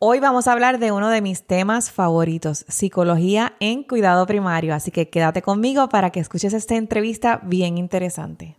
Hoy 0.00 0.20
vamos 0.20 0.46
a 0.46 0.52
hablar 0.52 0.78
de 0.78 0.92
uno 0.92 1.08
de 1.08 1.20
mis 1.20 1.44
temas 1.44 1.90
favoritos, 1.90 2.64
psicología 2.68 3.54
en 3.58 3.82
cuidado 3.82 4.26
primario, 4.26 4.72
así 4.72 4.92
que 4.92 5.10
quédate 5.10 5.42
conmigo 5.42 5.88
para 5.88 6.10
que 6.10 6.20
escuches 6.20 6.52
esta 6.52 6.76
entrevista 6.76 7.40
bien 7.42 7.78
interesante. 7.78 8.56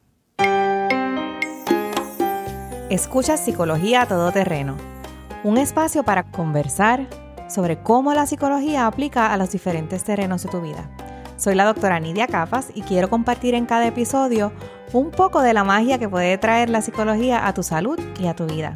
Escucha 2.89 3.37
Psicología 3.37 4.01
a 4.01 4.05
Todo 4.05 4.33
Terreno, 4.33 4.75
un 5.45 5.57
espacio 5.57 6.03
para 6.03 6.29
conversar 6.29 7.07
sobre 7.47 7.81
cómo 7.81 8.13
la 8.13 8.25
psicología 8.25 8.85
aplica 8.85 9.31
a 9.31 9.37
los 9.37 9.49
diferentes 9.49 10.03
terrenos 10.03 10.43
de 10.43 10.49
tu 10.49 10.59
vida. 10.59 10.91
Soy 11.37 11.55
la 11.55 11.63
doctora 11.63 12.01
Nidia 12.01 12.27
Capas 12.27 12.67
y 12.75 12.81
quiero 12.81 13.09
compartir 13.09 13.55
en 13.55 13.65
cada 13.65 13.87
episodio 13.87 14.51
un 14.91 15.09
poco 15.09 15.41
de 15.41 15.53
la 15.53 15.63
magia 15.63 15.99
que 15.99 16.09
puede 16.09 16.37
traer 16.37 16.69
la 16.69 16.81
psicología 16.81 17.47
a 17.47 17.53
tu 17.53 17.63
salud 17.63 17.97
y 18.19 18.27
a 18.27 18.35
tu 18.35 18.45
vida. 18.45 18.73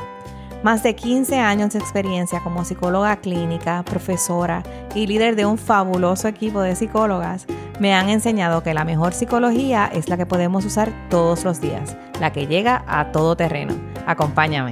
Más 0.63 0.81
de 0.81 0.95
15 0.95 1.39
años 1.39 1.73
de 1.73 1.79
experiencia 1.79 2.39
como 2.41 2.63
psicóloga 2.63 3.17
clínica, 3.17 3.83
profesora 3.83 4.63
y 4.95 5.07
líder 5.07 5.35
de 5.35 5.45
un 5.45 5.57
fabuloso 5.57 6.29
equipo 6.29 6.61
de 6.61 6.77
psicólogas 6.77 7.47
me 7.81 7.93
han 7.93 8.07
enseñado 8.07 8.63
que 8.63 8.73
la 8.73 8.85
mejor 8.85 9.13
psicología 9.13 9.91
es 9.93 10.07
la 10.07 10.15
que 10.15 10.25
podemos 10.25 10.63
usar 10.63 10.89
todos 11.09 11.43
los 11.43 11.59
días, 11.59 11.97
la 12.21 12.31
que 12.31 12.47
llega 12.47 12.85
a 12.87 13.11
todo 13.11 13.35
terreno. 13.35 13.75
Acompáñame. 14.05 14.71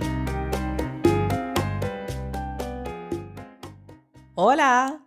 Hola. 4.35 5.02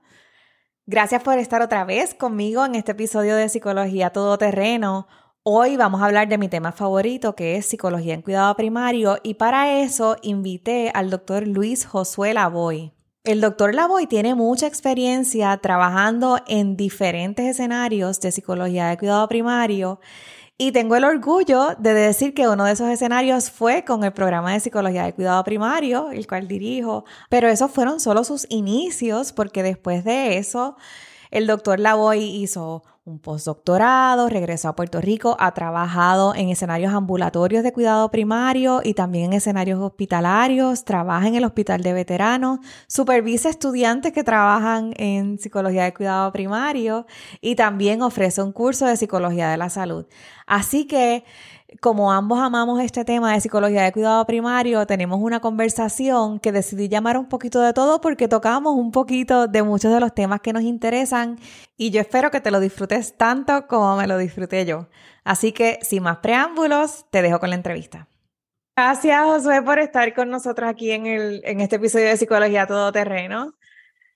Gracias 0.84 1.22
por 1.22 1.38
estar 1.38 1.62
otra 1.62 1.86
vez 1.86 2.12
conmigo 2.12 2.62
en 2.66 2.74
este 2.74 2.92
episodio 2.92 3.36
de 3.36 3.48
Psicología 3.48 4.10
Todoterreno. 4.10 5.08
Hoy 5.46 5.76
vamos 5.76 6.00
a 6.00 6.06
hablar 6.06 6.26
de 6.28 6.38
mi 6.38 6.48
tema 6.48 6.72
favorito, 6.72 7.36
que 7.36 7.56
es 7.56 7.66
psicología 7.66 8.14
en 8.14 8.22
cuidado 8.22 8.56
primario, 8.56 9.18
y 9.22 9.34
para 9.34 9.78
eso 9.78 10.16
invité 10.22 10.90
al 10.94 11.10
doctor 11.10 11.46
Luis 11.46 11.84
Josué 11.84 12.32
Lavoy. 12.32 12.94
El 13.24 13.42
doctor 13.42 13.74
Lavoy 13.74 14.06
tiene 14.06 14.34
mucha 14.34 14.66
experiencia 14.66 15.54
trabajando 15.58 16.38
en 16.48 16.78
diferentes 16.78 17.44
escenarios 17.44 18.22
de 18.22 18.32
psicología 18.32 18.86
de 18.86 18.96
cuidado 18.96 19.28
primario 19.28 20.00
y 20.56 20.72
tengo 20.72 20.96
el 20.96 21.04
orgullo 21.04 21.74
de 21.78 21.92
decir 21.92 22.32
que 22.32 22.48
uno 22.48 22.64
de 22.64 22.72
esos 22.72 22.88
escenarios 22.88 23.50
fue 23.50 23.84
con 23.84 24.02
el 24.02 24.14
programa 24.14 24.54
de 24.54 24.60
psicología 24.60 25.04
de 25.04 25.12
cuidado 25.12 25.44
primario, 25.44 26.10
el 26.10 26.26
cual 26.26 26.48
dirijo, 26.48 27.04
pero 27.28 27.50
esos 27.50 27.70
fueron 27.70 28.00
solo 28.00 28.24
sus 28.24 28.46
inicios 28.48 29.34
porque 29.34 29.62
después 29.62 30.04
de 30.04 30.38
eso 30.38 30.78
el 31.30 31.46
doctor 31.46 31.80
Lavoy 31.80 32.22
hizo 32.22 32.82
un 33.06 33.18
postdoctorado, 33.18 34.30
regresó 34.30 34.68
a 34.68 34.76
Puerto 34.76 34.98
Rico, 34.98 35.36
ha 35.38 35.52
trabajado 35.52 36.34
en 36.34 36.48
escenarios 36.48 36.94
ambulatorios 36.94 37.62
de 37.62 37.70
cuidado 37.70 38.10
primario 38.10 38.80
y 38.82 38.94
también 38.94 39.26
en 39.26 39.32
escenarios 39.34 39.78
hospitalarios, 39.78 40.86
trabaja 40.86 41.28
en 41.28 41.34
el 41.34 41.44
hospital 41.44 41.82
de 41.82 41.92
veteranos, 41.92 42.60
supervisa 42.86 43.50
estudiantes 43.50 44.12
que 44.14 44.24
trabajan 44.24 44.94
en 44.96 45.38
psicología 45.38 45.84
de 45.84 45.92
cuidado 45.92 46.32
primario 46.32 47.06
y 47.42 47.56
también 47.56 48.00
ofrece 48.00 48.40
un 48.40 48.52
curso 48.52 48.86
de 48.86 48.96
psicología 48.96 49.50
de 49.50 49.58
la 49.58 49.68
salud. 49.68 50.06
Así 50.46 50.86
que 50.86 51.24
como 51.80 52.12
ambos 52.12 52.38
amamos 52.38 52.80
este 52.80 53.04
tema 53.04 53.32
de 53.32 53.40
psicología 53.40 53.82
de 53.82 53.92
cuidado 53.92 54.24
primario, 54.26 54.86
tenemos 54.86 55.20
una 55.20 55.40
conversación 55.40 56.38
que 56.38 56.52
decidí 56.52 56.88
llamar 56.88 57.16
un 57.18 57.28
poquito 57.28 57.60
de 57.60 57.72
todo 57.72 58.00
porque 58.00 58.28
tocamos 58.28 58.74
un 58.74 58.92
poquito 58.92 59.48
de 59.48 59.62
muchos 59.62 59.92
de 59.92 60.00
los 60.00 60.14
temas 60.14 60.40
que 60.40 60.52
nos 60.52 60.62
interesan 60.62 61.38
y 61.76 61.90
yo 61.90 62.00
espero 62.00 62.30
que 62.30 62.40
te 62.40 62.50
lo 62.50 62.60
disfrutes 62.60 63.16
tanto 63.16 63.66
como 63.66 63.96
me 63.96 64.06
lo 64.06 64.18
disfruté 64.18 64.64
yo. 64.66 64.88
Así 65.24 65.52
que 65.52 65.78
sin 65.82 66.02
más 66.02 66.18
preámbulos, 66.18 67.06
te 67.10 67.22
dejo 67.22 67.40
con 67.40 67.50
la 67.50 67.56
entrevista. 67.56 68.08
Gracias, 68.76 69.24
Josué, 69.24 69.62
por 69.62 69.78
estar 69.78 70.12
con 70.14 70.30
nosotros 70.30 70.68
aquí 70.68 70.90
en, 70.90 71.06
el, 71.06 71.40
en 71.44 71.60
este 71.60 71.76
episodio 71.76 72.06
de 72.08 72.16
Psicología 72.16 72.66
Todoterreno. 72.66 73.54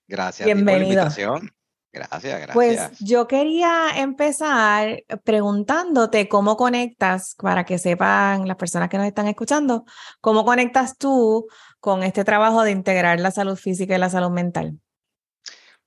Gracias 0.07 0.45
Bienvenido. 0.45 0.73
por 0.73 0.79
la 0.79 0.87
invitación. 0.87 1.58
Gracias, 2.07 2.41
gracias. 2.41 2.53
Pues 2.53 2.99
yo 2.99 3.27
quería 3.27 3.89
empezar 3.97 5.03
preguntándote 5.23 6.29
cómo 6.29 6.55
conectas, 6.55 7.35
para 7.35 7.65
que 7.65 7.77
sepan 7.77 8.47
las 8.47 8.57
personas 8.57 8.89
que 8.89 8.97
nos 8.97 9.07
están 9.07 9.27
escuchando, 9.27 9.83
cómo 10.21 10.45
conectas 10.45 10.97
tú 10.97 11.47
con 11.79 12.03
este 12.03 12.23
trabajo 12.23 12.63
de 12.63 12.71
integrar 12.71 13.19
la 13.19 13.31
salud 13.31 13.57
física 13.57 13.95
y 13.95 13.99
la 13.99 14.09
salud 14.09 14.31
mental. 14.31 14.79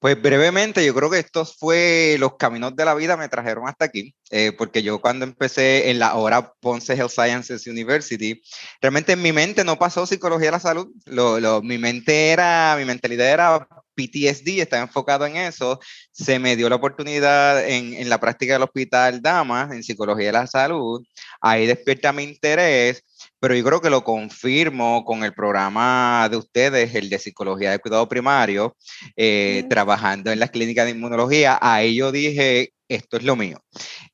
Pues 0.03 0.21
brevemente, 0.21 0.85
yo 0.85 0.95
creo 0.95 1.11
que 1.11 1.21
estos 1.21 1.57
fue 1.57 2.17
los 2.19 2.35
caminos 2.35 2.75
de 2.75 2.85
la 2.85 2.93
vida 2.93 3.17
me 3.17 3.29
trajeron 3.29 3.69
hasta 3.69 3.85
aquí, 3.85 4.17
eh, 4.33 4.51
porque 4.51 4.83
yo 4.83 5.01
cuando 5.01 5.25
empecé 5.25 5.91
en 5.91 6.01
la 6.01 6.09
ahora 6.09 6.55
Ponce 6.59 6.95
Health 6.95 7.13
Sciences 7.13 7.69
University, 7.69 8.43
realmente 8.81 9.13
en 9.13 9.23
mi 9.23 9.31
mente 9.31 9.63
no 9.63 9.79
pasó 9.79 10.05
psicología 10.05 10.47
de 10.47 10.51
la 10.51 10.59
salud, 10.59 10.89
lo, 11.05 11.63
mi 11.63 11.79
mente 11.79 12.31
era, 12.31 12.75
mi 12.77 12.85
mentalidad 12.85 13.29
era 13.29 13.69
PTSD, 13.95 14.61
estaba 14.61 14.83
enfocado 14.83 15.27
en 15.27 15.37
eso, 15.37 15.81
se 16.11 16.39
me 16.39 16.57
dio 16.57 16.69
la 16.69 16.77
oportunidad 16.77 17.69
en, 17.69 17.95
en 17.95 18.09
la 18.09 18.21
práctica 18.21 18.55
del 18.55 18.63
hospital 18.63 19.21
Damas, 19.23 19.73
en 19.73 19.83
psicología 19.83 20.27
de 20.27 20.33
la 20.33 20.47
salud, 20.47 21.05
ahí 21.41 21.67
despierta 21.67 22.13
mi 22.13 22.23
interés, 22.25 23.05
pero 23.41 23.55
yo 23.55 23.65
creo 23.65 23.81
que 23.81 23.91
lo 23.91 24.05
confirmo 24.05 25.05
con 25.05 25.25
el 25.25 25.35
programa 25.35 26.29
de 26.31 26.37
ustedes, 26.37 26.95
el 26.95 27.11
de 27.11 27.19
psicología 27.19 27.73
de 27.73 27.79
cuidado 27.81 28.09
primario, 28.09 28.77
eh, 29.17 29.65
trabajando 29.69 30.31
en 30.31 30.39
las 30.39 30.51
clínicas 30.51 30.85
de 30.85 30.93
inmunología. 30.93 31.59
Ahí 31.61 31.97
yo 31.97 32.13
dije, 32.13 32.73
esto 32.89 33.17
es 33.17 33.25
lo 33.25 33.37
mío. 33.37 33.59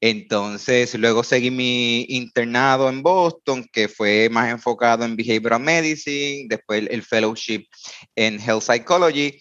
Entonces, 0.00 0.95
luego 0.95 1.25
seguí 1.25 1.50
mi 1.50 2.06
internado 2.09 2.89
en 2.89 3.03
Boston, 3.03 3.66
que 3.72 3.89
fue 3.89 4.28
más 4.31 4.50
enfocado 4.50 5.05
en 5.05 5.16
behavioral 5.16 5.60
medicine, 5.60 6.47
después 6.49 6.84
el, 6.89 7.03
fellowship 7.03 7.66
en 8.15 8.41
health 8.41 8.62
psychology. 8.62 9.41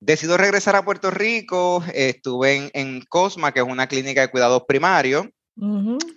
Decido 0.00 0.36
regresar 0.36 0.76
a 0.76 0.84
Puerto 0.84 1.10
Rico, 1.10 1.82
estuve 1.92 2.70
en, 2.72 3.02
Cosma, 3.08 3.52
que 3.52 3.60
es 3.60 3.66
una 3.66 3.88
clínica 3.88 4.20
de 4.20 4.30
cuidados 4.30 4.62
primarios, 4.66 5.26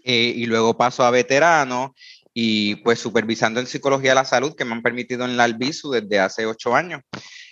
eh, 0.03 0.33
y 0.35 0.45
luego 0.45 0.77
paso 0.77 1.03
a 1.03 1.09
veterano 1.09 1.95
y 2.31 2.75
pues 2.77 2.99
supervisando 2.99 3.59
en 3.59 3.65
psicología 3.65 4.11
de 4.11 4.15
la 4.15 4.25
salud 4.25 4.55
que 4.55 4.65
me 4.65 4.73
han 4.73 4.83
permitido 4.83 5.25
en 5.25 5.35
la 5.35 5.45
Albisu 5.45 5.89
desde 5.89 6.19
hace 6.19 6.45
ocho 6.45 6.75
años. 6.75 7.01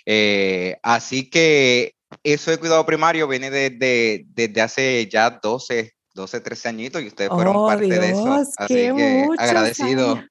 Eh, 0.06 0.76
así 0.82 1.28
que 1.28 1.94
eso 2.22 2.50
de 2.50 2.58
cuidado 2.58 2.86
primario 2.86 3.26
viene 3.26 3.50
desde, 3.50 4.24
desde 4.28 4.60
hace 4.60 5.08
ya 5.10 5.30
12, 5.42 5.92
12, 6.14 6.40
13 6.40 6.68
añitos 6.68 7.02
y 7.02 7.08
ustedes 7.08 7.30
fueron 7.30 7.56
oh, 7.56 7.66
parte 7.66 7.86
de 7.88 8.10
eso. 8.10 8.32
Así 8.56 8.74
que 8.74 9.26
agradecido. 9.36 10.22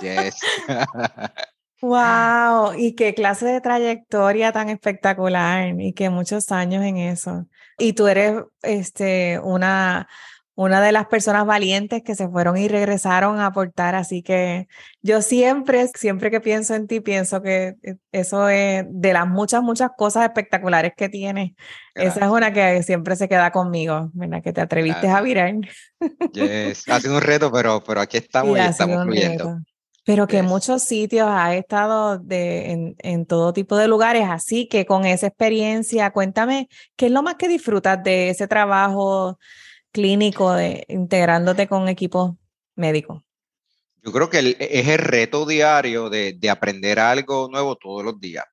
Yes. 0.00 0.36
Wow, 1.84 2.74
y 2.78 2.94
qué 2.94 3.14
clase 3.14 3.44
de 3.44 3.60
trayectoria 3.60 4.52
tan 4.52 4.70
espectacular 4.70 5.78
y 5.78 5.92
que 5.92 6.08
muchos 6.08 6.50
años 6.50 6.82
en 6.82 6.96
eso. 6.96 7.46
Y 7.78 7.92
tú 7.92 8.06
eres 8.06 8.42
este 8.62 9.38
una 9.40 10.08
una 10.56 10.80
de 10.80 10.92
las 10.92 11.06
personas 11.06 11.46
valientes 11.46 12.02
que 12.02 12.14
se 12.14 12.28
fueron 12.28 12.56
y 12.56 12.68
regresaron 12.68 13.40
a 13.40 13.46
aportar. 13.46 13.94
Así 13.94 14.22
que 14.22 14.68
yo 15.02 15.20
siempre, 15.20 15.88
siempre 15.94 16.30
que 16.30 16.40
pienso 16.40 16.74
en 16.74 16.86
ti, 16.86 17.00
pienso 17.00 17.42
que 17.42 17.74
eh, 17.82 17.96
eso 18.12 18.48
es 18.48 18.84
de 18.88 19.12
las 19.12 19.26
muchas, 19.26 19.62
muchas 19.62 19.90
cosas 19.96 20.24
espectaculares 20.24 20.92
que 20.96 21.08
tienes. 21.08 21.52
Esa 21.94 22.24
es 22.24 22.30
una 22.30 22.52
que 22.52 22.82
siempre 22.82 23.16
se 23.16 23.28
queda 23.28 23.50
conmigo, 23.50 24.10
¿verdad? 24.14 24.42
Que 24.42 24.52
te 24.52 24.60
atreviste 24.60 25.08
a 25.08 25.20
virar. 25.20 25.54
Ha 26.00 27.00
sido 27.00 27.16
un 27.16 27.20
reto, 27.20 27.50
pero, 27.52 27.82
pero 27.84 28.00
aquí 28.00 28.16
estamos 28.18 28.56
y, 28.56 28.60
estamos 28.60 29.02
fluyendo. 29.04 29.58
Pero 30.04 30.26
que 30.26 30.38
en 30.38 30.46
muchos 30.46 30.84
sitios 30.84 31.28
ha 31.30 31.54
estado 31.56 32.18
de, 32.18 32.70
en, 32.70 32.96
en, 32.98 33.26
todo 33.26 33.52
tipo 33.52 33.76
de 33.76 33.88
lugares, 33.88 34.24
así 34.28 34.68
que 34.68 34.84
con 34.84 35.06
esa 35.06 35.26
experiencia, 35.26 36.10
cuéntame, 36.10 36.68
¿qué 36.96 37.06
es 37.06 37.12
lo 37.12 37.22
más 37.22 37.36
que 37.36 37.48
disfrutas 37.48 38.02
de 38.02 38.28
ese 38.28 38.46
trabajo 38.46 39.38
clínico, 39.92 40.52
de, 40.52 40.84
integrándote 40.88 41.66
con 41.66 41.88
equipos 41.88 42.32
médicos? 42.76 43.22
Yo 44.02 44.12
creo 44.12 44.28
que 44.28 44.56
es 44.58 44.88
el 44.88 44.98
reto 44.98 45.46
diario 45.46 46.10
de, 46.10 46.34
de, 46.34 46.50
aprender 46.50 47.00
algo 47.00 47.48
nuevo 47.50 47.76
todos 47.76 48.04
los 48.04 48.20
días. 48.20 48.44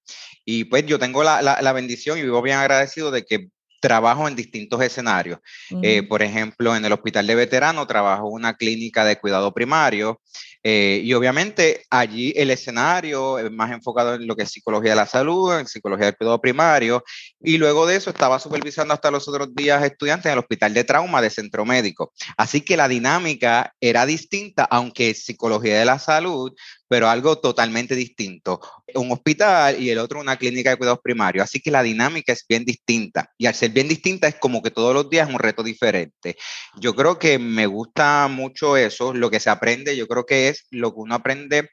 Y 0.46 0.64
pues 0.64 0.86
yo 0.86 0.98
tengo 0.98 1.24
la, 1.24 1.42
la, 1.42 1.74
bendición 1.74 2.18
y 2.18 2.22
vivo 2.22 2.42
bien 2.42 2.58
agradecido 2.58 3.12
de 3.12 3.26
que 3.26 3.50
trabajo 3.82 4.28
en 4.28 4.36
distintos 4.36 4.82
escenarios. 4.82 5.40
Eh, 5.82 6.04
por 6.04 6.22
ejemplo, 6.22 6.74
en 6.76 6.86
el 6.86 6.94
hospital 6.94 7.28
de 7.28 7.36
veteranos 7.36 7.88
trabajo 7.88 8.28
en 8.28 8.34
una 8.34 8.56
clínica 8.56 9.04
de 9.04 9.20
cuidado 9.20 9.54
primario 9.54 10.22
eh, 10.64 11.02
y 11.04 11.14
obviamente 11.14 11.86
allí 11.90 12.34
el 12.36 12.52
escenario 12.52 13.40
es 13.40 13.52
más 13.52 13.72
enfocado 13.72 14.16
en 14.16 14.28
lo 14.28 14.36
que 14.36 14.44
es 14.44 14.52
psicología 14.52 14.92
de 14.92 14.96
la 14.96 15.08
salud, 15.08 15.58
en 15.58 15.68
psicología 15.68 16.06
del 16.08 16.18
cuidado 16.18 16.40
primario, 16.40 17.04
y 17.40 17.58
luego 17.58 17.88
de 17.88 17.96
eso 17.96 18.10
estaba 18.10 18.40
supervisando 18.40 18.94
hasta 18.94 19.12
los 19.12 19.28
otros 19.28 19.54
días 19.56 19.84
estudiantes 19.84 20.28
en 20.28 20.34
el 20.34 20.40
hospital 20.40 20.74
de 20.74 20.84
trauma 20.84 21.22
de 21.22 21.30
centro 21.30 21.66
médico. 21.66 22.14
Así 22.38 22.62
que 22.62 22.78
la 22.78 22.88
dinámica 22.88 23.74
era 23.82 24.06
distinta, 24.06 24.66
aunque 24.66 25.14
psicología 25.14 25.80
de 25.80 25.86
la 25.86 26.00
salud, 26.00 26.54
pero 26.92 27.08
algo 27.08 27.38
totalmente 27.38 27.96
distinto. 27.96 28.60
Un 28.96 29.14
hospital 29.14 29.82
y 29.82 29.92
el 29.92 29.98
otro 29.98 30.20
una 30.20 30.36
clínica 30.36 30.72
de 30.72 30.76
cuidados 30.76 31.00
primarios. 31.02 31.46
Así 31.46 31.62
que 31.62 31.72
la 31.72 31.84
dinámica 31.84 32.34
es 32.34 32.44
bien 32.46 32.66
distinta. 32.66 33.32
Y 33.38 33.46
al 33.46 33.56
ser 33.56 33.72
bien 33.72 33.88
distinta 33.88 34.28
es 34.28 34.36
como 34.36 34.62
que 34.62 34.72
todos 34.72 34.94
los 34.94 35.10
días 35.10 35.30
es 35.30 35.34
un 35.34 35.40
reto 35.40 35.64
diferente. 35.64 36.36
Yo 36.76 36.94
creo 36.94 37.18
que 37.18 37.40
me 37.40 37.66
gusta 37.66 38.28
mucho 38.28 38.76
eso, 38.76 39.14
lo 39.14 39.32
que 39.32 39.40
se 39.40 39.50
aprende, 39.50 39.96
yo 39.96 40.06
creo 40.06 40.26
que 40.26 40.50
es 40.50 40.68
lo 40.70 40.94
que 40.94 41.00
uno 41.00 41.16
aprende 41.16 41.70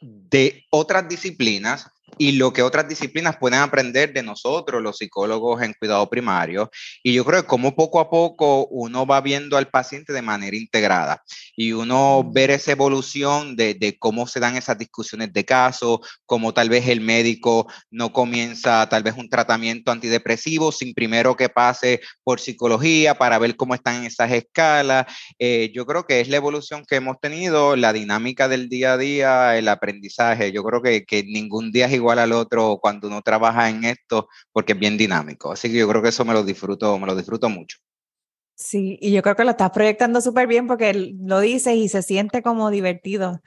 de 0.00 0.64
otras 0.70 1.06
disciplinas, 1.06 1.90
y 2.18 2.32
lo 2.32 2.52
que 2.52 2.62
otras 2.62 2.88
disciplinas 2.88 3.36
pueden 3.36 3.60
aprender 3.60 4.12
de 4.12 4.22
nosotros, 4.22 4.82
los 4.82 4.98
psicólogos 4.98 5.62
en 5.62 5.74
cuidado 5.74 6.08
primario. 6.08 6.70
Y 7.02 7.12
yo 7.12 7.24
creo 7.24 7.42
que 7.42 7.48
como 7.48 7.74
poco 7.74 8.00
a 8.00 8.10
poco 8.10 8.66
uno 8.66 9.06
va 9.06 9.20
viendo 9.20 9.56
al 9.56 9.68
paciente 9.68 10.12
de 10.12 10.22
manera 10.22 10.56
integrada 10.56 11.22
y 11.56 11.72
uno 11.72 12.30
ver 12.32 12.50
esa 12.50 12.72
evolución 12.72 13.56
de, 13.56 13.74
de 13.74 13.98
cómo 13.98 14.26
se 14.26 14.40
dan 14.40 14.56
esas 14.56 14.78
discusiones 14.78 15.32
de 15.32 15.44
caso, 15.44 16.00
cómo 16.26 16.52
tal 16.52 16.68
vez 16.68 16.88
el 16.88 17.00
médico 17.00 17.66
no 17.90 18.12
comienza 18.12 18.88
tal 18.88 19.02
vez 19.02 19.14
un 19.16 19.28
tratamiento 19.28 19.90
antidepresivo 19.90 20.72
sin 20.72 20.94
primero 20.94 21.36
que 21.36 21.48
pase 21.48 22.00
por 22.22 22.40
psicología 22.40 23.16
para 23.16 23.38
ver 23.38 23.56
cómo 23.56 23.74
están 23.74 24.04
esas 24.04 24.32
escalas. 24.32 25.06
Eh, 25.38 25.70
yo 25.74 25.86
creo 25.86 26.04
que 26.04 26.20
es 26.20 26.28
la 26.28 26.36
evolución 26.36 26.84
que 26.86 26.96
hemos 26.96 27.20
tenido, 27.20 27.76
la 27.76 27.92
dinámica 27.92 28.48
del 28.48 28.68
día 28.68 28.94
a 28.94 28.98
día, 28.98 29.58
el 29.58 29.68
aprendizaje. 29.68 30.52
Yo 30.52 30.62
creo 30.62 30.82
que, 30.82 31.04
que 31.04 31.22
ningún 31.24 31.72
día 31.72 31.86
es 31.86 31.92
igual 32.00 32.18
al 32.18 32.32
otro 32.32 32.78
cuando 32.80 33.08
uno 33.08 33.22
trabaja 33.22 33.68
en 33.68 33.84
esto, 33.84 34.28
porque 34.52 34.72
es 34.72 34.78
bien 34.78 34.96
dinámico. 34.96 35.52
Así 35.52 35.70
que 35.70 35.78
yo 35.78 35.88
creo 35.88 36.02
que 36.02 36.08
eso 36.08 36.24
me 36.24 36.34
lo 36.34 36.42
disfruto, 36.42 36.98
me 36.98 37.06
lo 37.06 37.14
disfruto 37.14 37.48
mucho. 37.48 37.78
Sí, 38.56 38.98
y 39.00 39.12
yo 39.12 39.22
creo 39.22 39.36
que 39.36 39.44
lo 39.44 39.52
estás 39.52 39.70
proyectando 39.70 40.20
súper 40.20 40.46
bien 40.46 40.66
porque 40.66 40.92
lo 40.92 41.40
dices 41.40 41.74
y 41.76 41.88
se 41.88 42.02
siente 42.02 42.42
como 42.42 42.70
divertido. 42.70 43.40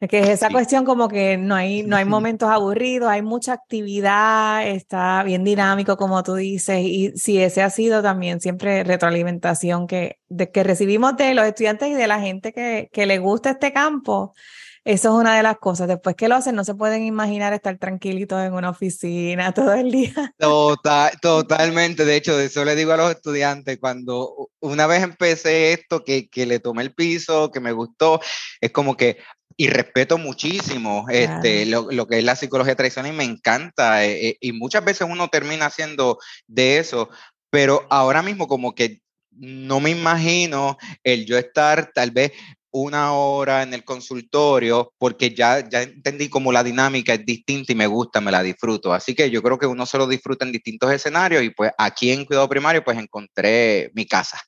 Es 0.00 0.08
que 0.08 0.32
esa 0.32 0.50
cuestión 0.50 0.84
como 0.84 1.08
que 1.08 1.36
no 1.36 1.54
hay, 1.54 1.82
no 1.82 1.96
hay 1.96 2.04
momentos 2.04 2.48
aburridos, 2.50 3.08
hay 3.08 3.22
mucha 3.22 3.52
actividad, 3.54 4.66
está 4.66 5.22
bien 5.22 5.44
dinámico 5.44 5.96
como 5.96 6.22
tú 6.22 6.34
dices, 6.34 6.80
y 6.80 7.12
si 7.16 7.40
ese 7.42 7.62
ha 7.62 7.70
sido 7.70 8.02
también 8.02 8.40
siempre 8.40 8.84
retroalimentación 8.84 9.86
que, 9.86 10.18
de, 10.28 10.50
que 10.50 10.62
recibimos 10.62 11.16
de 11.16 11.34
los 11.34 11.46
estudiantes 11.46 11.88
y 11.88 11.94
de 11.94 12.06
la 12.06 12.20
gente 12.20 12.52
que, 12.52 12.90
que 12.92 13.06
le 13.06 13.18
gusta 13.18 13.50
este 13.50 13.72
campo, 13.72 14.34
eso 14.84 15.08
es 15.08 15.14
una 15.20 15.36
de 15.36 15.42
las 15.42 15.58
cosas. 15.58 15.88
Después 15.88 16.14
que 16.14 16.28
lo 16.28 16.36
hacen, 16.36 16.54
no 16.54 16.64
se 16.64 16.74
pueden 16.74 17.04
imaginar 17.04 17.52
estar 17.54 17.78
tranquilitos 17.78 18.40
en 18.42 18.52
una 18.52 18.70
oficina 18.70 19.52
todo 19.54 19.72
el 19.72 19.90
día. 19.90 20.34
Total, 20.38 21.12
totalmente. 21.20 22.04
De 22.04 22.16
hecho, 22.16 22.38
eso 22.38 22.64
le 22.64 22.76
digo 22.76 22.92
a 22.92 22.98
los 22.98 23.10
estudiantes, 23.10 23.78
cuando 23.78 24.50
una 24.60 24.86
vez 24.86 25.02
empecé 25.02 25.72
esto, 25.72 26.04
que, 26.04 26.28
que 26.28 26.44
le 26.44 26.60
tomé 26.60 26.82
el 26.82 26.94
piso, 26.94 27.50
que 27.50 27.60
me 27.60 27.72
gustó, 27.72 28.20
es 28.60 28.70
como 28.72 28.96
que, 28.96 29.18
y 29.56 29.68
respeto 29.68 30.18
muchísimo 30.18 31.06
este, 31.08 31.64
lo, 31.66 31.90
lo, 31.90 32.06
que 32.08 32.18
es 32.18 32.24
la 32.24 32.34
psicología 32.34 32.74
tradicional 32.74 33.12
y 33.12 33.16
me 33.16 33.24
encanta. 33.24 34.04
Eh, 34.04 34.28
eh, 34.28 34.36
y 34.40 34.52
muchas 34.52 34.84
veces 34.84 35.06
uno 35.08 35.28
termina 35.28 35.66
haciendo 35.66 36.18
de 36.46 36.78
eso, 36.78 37.08
pero 37.50 37.86
ahora 37.88 38.22
mismo 38.22 38.48
como 38.48 38.74
que 38.74 39.00
no 39.30 39.80
me 39.80 39.90
imagino 39.90 40.76
el 41.02 41.26
yo 41.26 41.38
estar 41.38 41.90
tal 41.92 42.10
vez 42.10 42.32
una 42.74 43.12
hora 43.12 43.62
en 43.62 43.72
el 43.72 43.84
consultorio 43.84 44.92
porque 44.98 45.32
ya, 45.32 45.66
ya 45.68 45.82
entendí 45.82 46.28
cómo 46.28 46.50
la 46.50 46.64
dinámica 46.64 47.14
es 47.14 47.24
distinta 47.24 47.70
y 47.70 47.76
me 47.76 47.86
gusta, 47.86 48.20
me 48.20 48.32
la 48.32 48.42
disfruto. 48.42 48.92
Así 48.92 49.14
que 49.14 49.30
yo 49.30 49.42
creo 49.42 49.58
que 49.58 49.66
uno 49.66 49.86
se 49.86 49.96
lo 49.96 50.08
disfruta 50.08 50.44
en 50.44 50.50
distintos 50.50 50.90
escenarios 50.90 51.44
y 51.44 51.50
pues 51.50 51.70
aquí 51.78 52.10
en 52.10 52.24
cuidado 52.24 52.48
primario 52.48 52.82
pues 52.82 52.98
encontré 52.98 53.92
mi 53.94 54.06
casa. 54.06 54.40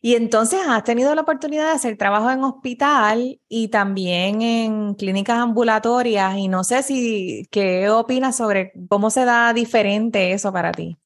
Y 0.00 0.14
entonces 0.14 0.60
has 0.66 0.84
tenido 0.84 1.12
la 1.14 1.22
oportunidad 1.22 1.66
de 1.66 1.72
hacer 1.72 1.96
trabajo 1.96 2.30
en 2.30 2.44
hospital 2.44 3.40
y 3.48 3.68
también 3.68 4.40
en 4.42 4.94
clínicas 4.94 5.38
ambulatorias 5.38 6.36
y 6.36 6.46
no 6.46 6.62
sé 6.62 6.84
si, 6.84 7.48
¿qué 7.50 7.88
opinas 7.88 8.36
sobre 8.36 8.72
cómo 8.88 9.10
se 9.10 9.24
da 9.24 9.52
diferente 9.52 10.32
eso 10.32 10.52
para 10.52 10.70
ti? 10.70 10.96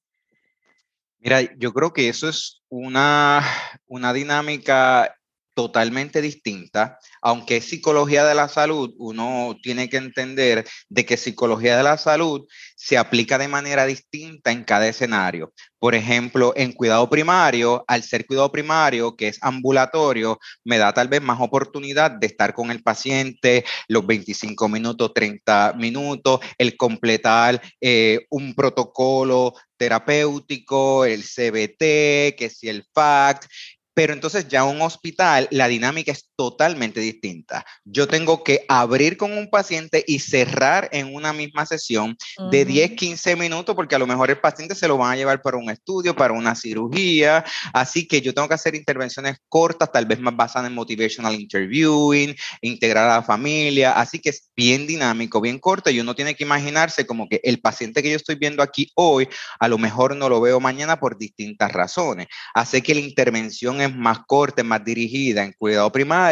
Mira, 1.20 1.40
yo 1.56 1.72
creo 1.72 1.94
que 1.94 2.10
eso 2.10 2.28
es 2.28 2.62
una, 2.68 3.42
una 3.86 4.12
dinámica 4.12 5.14
totalmente 5.54 6.20
distinta, 6.20 6.98
aunque 7.22 7.58
es 7.58 7.64
psicología 7.64 8.24
de 8.24 8.34
la 8.34 8.48
salud, 8.48 8.92
uno 8.98 9.56
tiene 9.62 9.88
que 9.88 9.96
entender 9.96 10.66
de 10.88 11.06
que 11.06 11.16
psicología 11.16 11.76
de 11.76 11.82
la 11.82 11.96
salud 11.96 12.46
se 12.76 12.98
aplica 12.98 13.38
de 13.38 13.48
manera 13.48 13.86
distinta 13.86 14.50
en 14.50 14.64
cada 14.64 14.86
escenario. 14.86 15.52
Por 15.78 15.94
ejemplo, 15.94 16.52
en 16.56 16.72
cuidado 16.72 17.08
primario, 17.08 17.84
al 17.86 18.02
ser 18.02 18.26
cuidado 18.26 18.50
primario, 18.50 19.16
que 19.16 19.28
es 19.28 19.38
ambulatorio, 19.42 20.38
me 20.64 20.78
da 20.78 20.92
tal 20.92 21.08
vez 21.08 21.22
más 21.22 21.40
oportunidad 21.40 22.10
de 22.10 22.26
estar 22.26 22.54
con 22.54 22.70
el 22.70 22.82
paciente 22.82 23.64
los 23.88 24.06
25 24.06 24.68
minutos, 24.68 25.12
30 25.14 25.74
minutos, 25.74 26.40
el 26.58 26.76
completar 26.76 27.60
eh, 27.80 28.26
un 28.30 28.54
protocolo 28.54 29.54
terapéutico, 29.76 31.04
el 31.04 31.22
CBT, 31.22 32.36
que 32.36 32.50
si 32.50 32.68
el 32.68 32.84
FACT, 32.94 33.46
pero 33.94 34.12
entonces 34.12 34.48
ya 34.48 34.64
un 34.64 34.82
hospital, 34.82 35.48
la 35.50 35.68
dinámica 35.68 36.12
es 36.12 36.30
totalmente 36.36 37.00
distinta. 37.00 37.64
Yo 37.84 38.08
tengo 38.08 38.42
que 38.42 38.64
abrir 38.68 39.16
con 39.16 39.32
un 39.36 39.48
paciente 39.50 40.04
y 40.06 40.18
cerrar 40.18 40.88
en 40.92 41.14
una 41.14 41.32
misma 41.32 41.66
sesión 41.66 42.16
de 42.50 42.64
10, 42.64 42.92
15 42.92 43.36
minutos, 43.36 43.74
porque 43.74 43.94
a 43.94 43.98
lo 43.98 44.06
mejor 44.06 44.30
el 44.30 44.38
paciente 44.38 44.74
se 44.74 44.88
lo 44.88 44.98
van 44.98 45.12
a 45.12 45.16
llevar 45.16 45.42
para 45.42 45.56
un 45.56 45.70
estudio, 45.70 46.14
para 46.16 46.34
una 46.34 46.54
cirugía. 46.54 47.44
Así 47.72 48.06
que 48.06 48.20
yo 48.20 48.34
tengo 48.34 48.48
que 48.48 48.54
hacer 48.54 48.74
intervenciones 48.74 49.38
cortas, 49.48 49.92
tal 49.92 50.06
vez 50.06 50.20
más 50.20 50.36
basadas 50.36 50.68
en 50.68 50.74
motivational 50.74 51.34
interviewing, 51.34 52.34
integrar 52.60 53.08
a 53.08 53.16
la 53.16 53.22
familia. 53.22 53.92
Así 53.92 54.18
que 54.18 54.30
es 54.30 54.50
bien 54.56 54.86
dinámico, 54.86 55.40
bien 55.40 55.58
corto 55.58 55.90
y 55.90 56.00
uno 56.00 56.14
tiene 56.14 56.34
que 56.34 56.44
imaginarse 56.44 57.06
como 57.06 57.28
que 57.28 57.40
el 57.44 57.60
paciente 57.60 58.02
que 58.02 58.10
yo 58.10 58.16
estoy 58.16 58.36
viendo 58.36 58.62
aquí 58.62 58.90
hoy, 58.94 59.28
a 59.58 59.68
lo 59.68 59.78
mejor 59.78 60.16
no 60.16 60.28
lo 60.28 60.40
veo 60.40 60.60
mañana 60.60 60.98
por 60.98 61.16
distintas 61.16 61.72
razones. 61.72 62.26
Así 62.54 62.82
que 62.82 62.94
la 62.94 63.00
intervención 63.00 63.80
es 63.80 63.94
más 63.94 64.20
corta, 64.26 64.62
más 64.62 64.84
dirigida 64.84 65.44
en 65.44 65.52
cuidado 65.52 65.90
primario, 65.92 66.23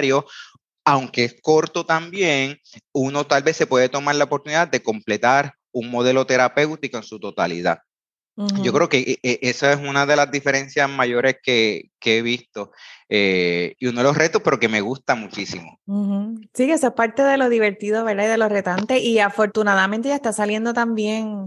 aunque 0.84 1.24
es 1.24 1.36
corto 1.40 1.84
también, 1.86 2.58
uno 2.92 3.24
tal 3.24 3.42
vez 3.42 3.56
se 3.56 3.66
puede 3.66 3.88
tomar 3.88 4.16
la 4.16 4.24
oportunidad 4.24 4.68
de 4.68 4.82
completar 4.82 5.54
un 5.72 5.90
modelo 5.90 6.26
terapéutico 6.26 6.96
en 6.96 7.02
su 7.02 7.18
totalidad. 7.18 7.78
Yo 8.62 8.72
creo 8.72 8.88
que 8.88 8.98
e, 8.98 9.18
e, 9.22 9.38
esa 9.42 9.72
es 9.72 9.78
una 9.78 10.06
de 10.06 10.16
las 10.16 10.30
diferencias 10.30 10.88
mayores 10.88 11.36
que, 11.42 11.90
que 12.00 12.18
he 12.18 12.22
visto 12.22 12.72
eh, 13.10 13.74
y 13.78 13.86
uno 13.86 13.98
de 13.98 14.04
los 14.04 14.16
retos, 14.16 14.40
pero 14.42 14.58
que 14.58 14.68
me 14.68 14.80
gusta 14.80 15.14
muchísimo. 15.14 15.78
Sí, 16.54 16.70
eso 16.70 16.86
es 16.86 16.92
parte 16.94 17.22
de 17.22 17.36
lo 17.36 17.50
divertido, 17.50 18.04
¿verdad? 18.04 18.24
Y 18.24 18.28
de 18.28 18.38
lo 18.38 18.48
retante. 18.48 19.00
Y 19.00 19.18
afortunadamente 19.18 20.08
ya 20.08 20.14
está 20.14 20.32
saliendo 20.32 20.72
también 20.72 21.44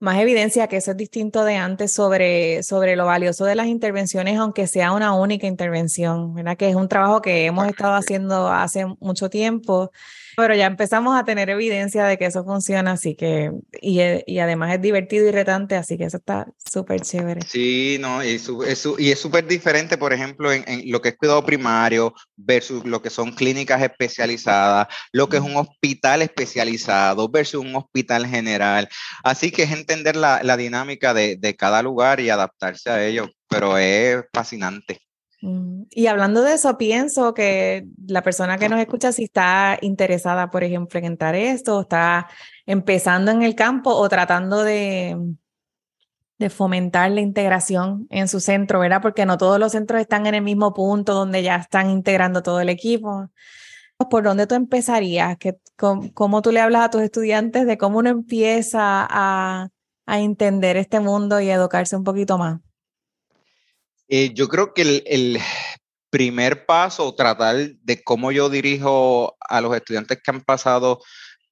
más 0.00 0.18
evidencia 0.20 0.68
que 0.68 0.76
eso 0.76 0.92
es 0.92 0.96
distinto 0.96 1.44
de 1.44 1.56
antes 1.56 1.92
sobre, 1.92 2.62
sobre 2.62 2.96
lo 2.96 3.06
valioso 3.06 3.44
de 3.44 3.54
las 3.54 3.66
intervenciones, 3.66 4.38
aunque 4.38 4.66
sea 4.66 4.92
una 4.92 5.14
única 5.14 5.46
intervención, 5.46 6.34
¿verdad? 6.34 6.56
Que 6.56 6.68
es 6.68 6.76
un 6.76 6.88
trabajo 6.88 7.20
que 7.20 7.46
hemos 7.46 7.66
estado 7.66 7.94
haciendo 7.94 8.48
hace 8.48 8.86
mucho 9.00 9.28
tiempo 9.28 9.90
pero 10.38 10.54
ya 10.54 10.66
empezamos 10.66 11.18
a 11.18 11.24
tener 11.24 11.50
evidencia 11.50 12.04
de 12.04 12.16
que 12.16 12.26
eso 12.26 12.44
funciona, 12.44 12.92
así 12.92 13.16
que, 13.16 13.50
y, 13.82 13.98
eh, 13.98 14.22
y 14.24 14.38
además 14.38 14.72
es 14.72 14.80
divertido 14.80 15.26
y 15.26 15.32
retante, 15.32 15.74
así 15.74 15.98
que 15.98 16.04
eso 16.04 16.18
está 16.18 16.46
súper 16.64 17.00
chévere. 17.00 17.40
Sí, 17.40 17.98
no, 17.98 18.22
y, 18.22 18.40
y 18.98 19.10
es 19.10 19.18
súper 19.18 19.48
diferente, 19.48 19.98
por 19.98 20.12
ejemplo, 20.12 20.52
en, 20.52 20.64
lo 20.92 21.02
que 21.02 21.08
es 21.08 21.16
cuidado 21.16 21.44
primario 21.44 22.14
versus 22.36 22.84
lo 22.84 23.02
que 23.02 23.10
son 23.10 23.32
clínicas 23.32 23.82
especializadas, 23.82 24.86
lo 25.10 25.28
que 25.28 25.38
es 25.38 25.42
un 25.42 25.56
hospital 25.56 26.22
especializado 26.22 27.28
versus 27.28 27.60
un 27.60 27.74
hospital 27.74 28.24
general. 28.24 28.88
Así 29.24 29.50
que 29.50 29.64
es 29.64 29.72
entender 29.72 30.14
la, 30.14 30.44
la 30.44 30.56
dinámica 30.56 31.14
de, 31.14 31.34
de 31.34 31.56
cada 31.56 31.82
lugar 31.82 32.20
y 32.20 32.30
adaptarse 32.30 32.90
a 32.90 33.04
ello, 33.04 33.28
pero 33.48 33.76
es 33.76 34.22
fascinante. 34.32 35.07
Mm, 35.40 35.84
y 35.90 36.06
hablando 36.06 36.42
de 36.42 36.54
eso, 36.54 36.76
pienso 36.78 37.34
que 37.34 37.86
la 38.06 38.22
persona 38.22 38.58
que 38.58 38.68
nos 38.68 38.80
escucha, 38.80 39.12
si 39.12 39.24
está 39.24 39.78
interesada, 39.80 40.50
por 40.50 40.64
ejemplo, 40.64 40.98
en 40.98 41.06
entrar 41.06 41.34
esto, 41.34 41.82
está 41.82 42.28
empezando 42.66 43.30
en 43.30 43.42
el 43.42 43.54
campo 43.54 43.90
o 43.94 44.08
tratando 44.08 44.64
de, 44.64 45.16
de 46.38 46.50
fomentar 46.50 47.10
la 47.10 47.20
integración 47.20 48.06
en 48.10 48.28
su 48.28 48.40
centro, 48.40 48.80
¿verdad? 48.80 49.02
Porque 49.02 49.26
no 49.26 49.38
todos 49.38 49.58
los 49.58 49.72
centros 49.72 50.00
están 50.00 50.26
en 50.26 50.34
el 50.34 50.42
mismo 50.42 50.72
punto 50.74 51.14
donde 51.14 51.42
ya 51.42 51.56
están 51.56 51.90
integrando 51.90 52.42
todo 52.42 52.60
el 52.60 52.68
equipo. 52.68 53.30
¿Por 54.10 54.22
dónde 54.24 54.46
tú 54.46 54.54
empezarías? 54.54 55.36
¿Cómo, 55.76 56.42
tú 56.42 56.52
le 56.52 56.60
hablas 56.60 56.84
a 56.84 56.90
tus 56.90 57.02
estudiantes 57.02 57.66
de 57.66 57.78
cómo 57.78 57.98
uno 57.98 58.10
empieza 58.10 59.06
a, 59.10 59.68
a 60.06 60.20
entender 60.20 60.76
este 60.76 61.00
mundo 61.00 61.40
y 61.40 61.50
educarse 61.50 61.96
un 61.96 62.04
poquito 62.04 62.38
más? 62.38 62.60
Eh, 64.08 64.32
yo 64.34 64.48
creo 64.48 64.72
que 64.74 65.02
el, 65.06 65.38
primer 66.10 66.64
paso, 66.64 67.14
tratar 67.14 67.56
de 67.56 68.02
cómo 68.02 68.32
yo 68.32 68.48
dirijo 68.48 69.36
a 69.40 69.60
los 69.60 69.76
estudiantes 69.76 70.18
que 70.22 70.30
han 70.30 70.40
pasado 70.40 71.02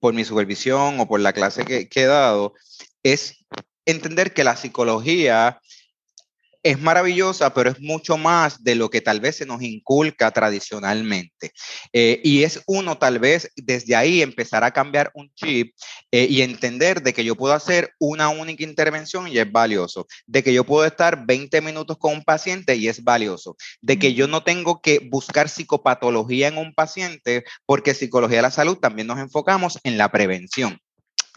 por 0.01 0.15
mi 0.15 0.25
supervisión 0.25 0.99
o 0.99 1.07
por 1.07 1.21
la 1.21 1.35
clase 1.35 1.65
que, 1.65 1.89
he 1.95 2.07
dado, 2.07 2.55
es 3.03 3.45
entender 3.85 4.33
que 4.33 4.45
la 4.45 4.57
psicología 4.57 5.61
es 6.67 6.81
maravillosa, 6.81 7.55
pero 7.55 7.71
es 7.71 7.81
mucho 7.81 8.17
más 8.19 8.65
de 8.65 8.75
lo 8.75 8.91
que 8.91 9.01
tal 9.01 9.21
vez 9.21 9.37
se 9.37 9.47
nos 9.47 9.63
inculca 9.63 10.33
tradicionalmente. 10.33 11.53
Eh, 11.93 12.21
y 12.25 12.43
es 12.43 12.61
uno 12.67 12.99
tal 12.99 13.21
vez 13.21 13.53
desde 13.55 13.95
ahí 13.95 14.21
empezar 14.21 14.65
a 14.65 14.73
cambiar 14.73 15.13
un 15.15 15.31
chip 15.35 15.77
eh, 16.11 16.27
y 16.29 16.43
entender 16.43 17.03
de 17.03 17.15
que 17.15 17.25
yo 17.25 17.37
puedo 17.37 17.55
hacer 17.55 17.93
una 18.01 18.31
única 18.31 18.65
intervención 18.65 19.29
y 19.29 19.39
es 19.39 19.51
valioso, 19.51 20.09
de 20.27 20.43
que 20.43 20.53
yo 20.53 20.65
puedo 20.65 20.85
estar 20.85 21.25
20 21.25 21.61
minutos 21.61 21.99
con 21.99 22.15
un 22.15 22.25
paciente 22.25 22.75
y 22.75 22.89
es 22.89 23.05
valioso, 23.05 23.57
de 23.81 24.01
que 24.01 24.15
yo 24.15 24.27
no 24.27 24.43
tengo 24.43 24.81
que 24.81 24.99
buscar 25.09 25.49
psicopatología 25.49 26.49
en 26.49 26.59
un 26.59 26.75
paciente 26.75 27.45
porque 27.65 27.95
psicología 27.95 28.39
de 28.39 28.43
la 28.43 28.51
salud 28.51 28.79
también 28.79 29.07
nos 29.07 29.21
enfocamos 29.21 29.79
en 29.85 29.99
la 29.99 30.11
prevención 30.11 30.81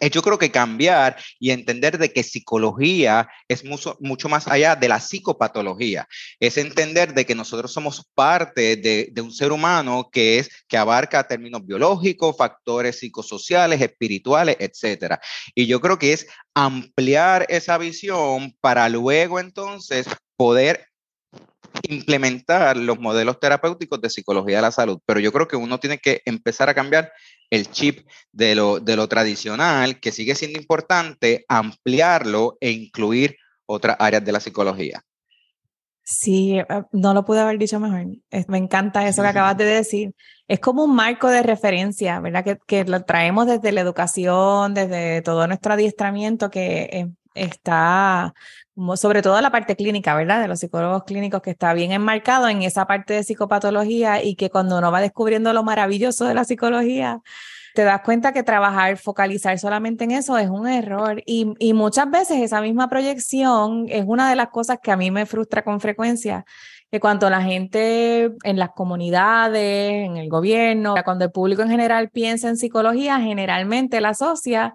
yo 0.08 0.22
creo 0.22 0.38
que 0.38 0.52
cambiar 0.52 1.18
y 1.40 1.52
entender 1.52 1.98
de 1.98 2.12
que 2.12 2.24
psicología 2.24 3.30
es 3.48 3.64
mucho, 3.66 3.98
mucho 4.00 4.30
más 4.30 4.48
allá 4.48 4.76
de 4.76 4.88
la 4.88 5.00
psicopatología. 5.00 6.08
Es 6.40 6.58
entender 6.58 7.14
de 7.14 7.26
que 7.26 7.36
nosotros 7.36 7.72
somos 7.72 8.06
parte 8.16 8.76
de, 8.76 9.10
de, 9.12 9.22
un 9.22 9.32
ser 9.32 9.52
humano 9.52 10.10
que 10.12 10.40
es 10.40 10.50
que 10.68 10.78
abarca 10.78 11.28
términos 11.28 11.66
biológicos, 11.66 12.38
factores 12.38 13.00
psicosociales, 13.00 13.82
espirituales, 13.82 14.58
etcétera. 14.60 15.20
Y 15.56 15.68
yo 15.68 15.82
creo 15.82 16.00
que 16.00 16.14
es 16.14 16.28
ampliar 16.54 17.46
esa 17.50 17.78
visión 17.78 18.56
para 18.62 18.90
luego 18.90 19.40
entonces 19.40 20.08
poder 20.36 20.90
implementar 21.84 22.78
los 22.78 23.00
modelos 23.00 23.40
terapéuticos 23.40 24.02
de 24.02 24.10
psicología 24.10 24.58
de 24.58 24.62
la 24.64 24.72
salud, 24.72 25.00
pero 25.06 25.20
yo 25.20 25.32
creo 25.32 25.48
que 25.48 25.56
uno 25.56 25.80
tiene 25.80 26.00
que 26.00 26.22
empezar 26.26 26.70
a 26.70 26.74
cambiar 26.74 27.12
el 27.50 27.72
chip 27.72 28.08
de 28.32 28.56
lo, 28.56 28.80
de 28.80 28.96
lo 28.96 29.08
tradicional, 29.08 30.00
que 30.00 30.12
sigue 30.12 30.36
siendo 30.36 30.60
importante, 30.60 31.46
ampliarlo 31.48 32.58
e 32.60 32.72
incluir 32.72 33.38
otras 33.66 33.96
áreas 34.00 34.24
de 34.24 34.32
la 34.32 34.40
psicología. 34.40 35.04
Sí, 36.04 36.58
eh, 36.58 36.66
no 36.92 37.14
lo 37.14 37.24
pude 37.24 37.40
haber 37.40 37.60
dicho 37.60 37.80
mejor. 37.80 38.08
Me 38.48 38.58
encanta 38.58 39.08
eso 39.08 39.22
que 39.22 39.28
acabas 39.28 39.56
de 39.58 39.66
decir. 39.66 40.16
Es 40.48 40.60
como 40.60 40.84
un 40.84 40.96
marco 40.96 41.28
de 41.30 41.44
referencia, 41.44 42.20
¿verdad? 42.20 42.44
Que, 42.44 42.58
que 42.66 42.84
lo 42.84 43.04
traemos 43.04 43.46
desde 43.46 43.72
la 43.72 43.82
educación, 43.82 44.74
desde 44.74 45.22
todo 45.22 45.46
nuestro 45.46 45.74
adiestramiento, 45.74 46.50
que 46.50 46.90
eh, 46.92 47.08
está 47.40 48.34
sobre 48.96 49.22
todo 49.22 49.40
la 49.42 49.52
parte 49.52 49.76
clínica, 49.76 50.16
¿verdad? 50.16 50.42
De 50.42 50.48
los 50.48 50.60
psicólogos 50.60 51.04
clínicos 51.04 51.42
que 51.42 51.52
está 51.52 51.74
bien 51.74 51.92
enmarcado 51.92 52.48
en 52.48 52.62
esa 52.62 52.88
parte 52.88 53.14
de 53.14 53.24
psicopatología 53.24 54.24
y 54.24 54.36
que 54.36 54.50
cuando 54.50 54.78
uno 54.78 54.92
va 54.92 55.02
descubriendo 55.02 55.52
lo 55.54 55.64
maravilloso 55.64 56.26
de 56.26 56.34
la 56.34 56.46
psicología, 56.46 57.22
te 57.76 57.84
das 57.84 58.02
cuenta 58.02 58.32
que 58.32 58.44
trabajar, 58.44 58.98
focalizar 58.98 59.58
solamente 59.60 60.04
en 60.06 60.12
eso 60.12 60.38
es 60.38 60.50
un 60.50 60.68
error. 60.68 61.22
Y, 61.26 61.54
y 61.60 61.74
muchas 61.74 62.10
veces 62.10 62.38
esa 62.42 62.62
misma 62.62 62.90
proyección 62.90 63.86
es 63.90 64.06
una 64.08 64.30
de 64.30 64.36
las 64.36 64.50
cosas 64.50 64.80
que 64.82 64.92
a 64.92 64.98
mí 64.98 65.12
me 65.12 65.26
frustra 65.26 65.64
con 65.64 65.80
frecuencia, 65.80 66.46
que 66.92 67.00
cuando 67.00 67.30
la 67.30 67.42
gente 67.42 68.32
en 68.44 68.58
las 68.58 68.72
comunidades, 68.72 70.06
en 70.06 70.18
el 70.18 70.30
gobierno, 70.30 70.96
cuando 71.04 71.26
el 71.26 71.32
público 71.32 71.62
en 71.62 71.70
general 71.70 72.10
piensa 72.10 72.50
en 72.50 72.58
psicología, 72.58 73.20
generalmente 73.20 74.02
la 74.02 74.10
asocia 74.10 74.74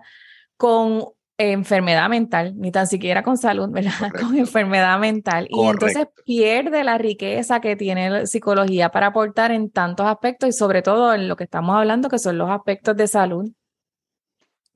con 0.57 1.07
enfermedad 1.39 2.09
mental, 2.09 2.55
ni 2.57 2.71
tan 2.71 2.87
siquiera 2.87 3.23
con 3.23 3.37
salud, 3.37 3.69
¿verdad? 3.71 3.93
Con 4.21 4.37
enfermedad 4.37 4.99
mental. 4.99 5.47
Y 5.51 5.67
entonces 5.67 6.07
pierde 6.25 6.85
la 6.85 6.99
riqueza 6.99 7.61
que 7.61 7.77
tiene 7.77 8.11
la 8.11 8.27
psicología 8.27 8.91
para 8.91 9.09
aportar 9.09 9.51
en 9.51 9.71
tantos 9.71 10.07
aspectos 10.07 10.49
y 10.49 10.53
sobre 10.53 10.83
todo 10.83 11.13
en 11.15 11.29
lo 11.29 11.37
que 11.37 11.45
estamos 11.45 11.77
hablando, 11.77 12.09
que 12.09 12.19
son 12.19 12.39
los 12.39 12.51
aspectos 12.51 12.97
de 12.97 13.09
salud. 13.09 13.51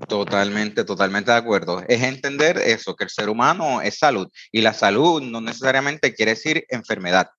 Totalmente, 0.07 0.85
totalmente 0.85 1.33
de 1.33 1.37
acuerdo. 1.37 1.83
Es 1.89 2.03
entender 2.05 2.57
eso, 2.59 2.95
que 2.95 3.03
el 3.03 3.11
ser 3.11 3.29
humano 3.29 3.83
es 3.83 3.99
salud 3.99 4.29
y 4.53 4.61
la 4.61 4.73
salud 4.73 5.21
no 5.21 5.41
necesariamente 5.41 6.15
quiere 6.15 6.33
decir 6.33 6.65
enfermedad. 6.69 7.31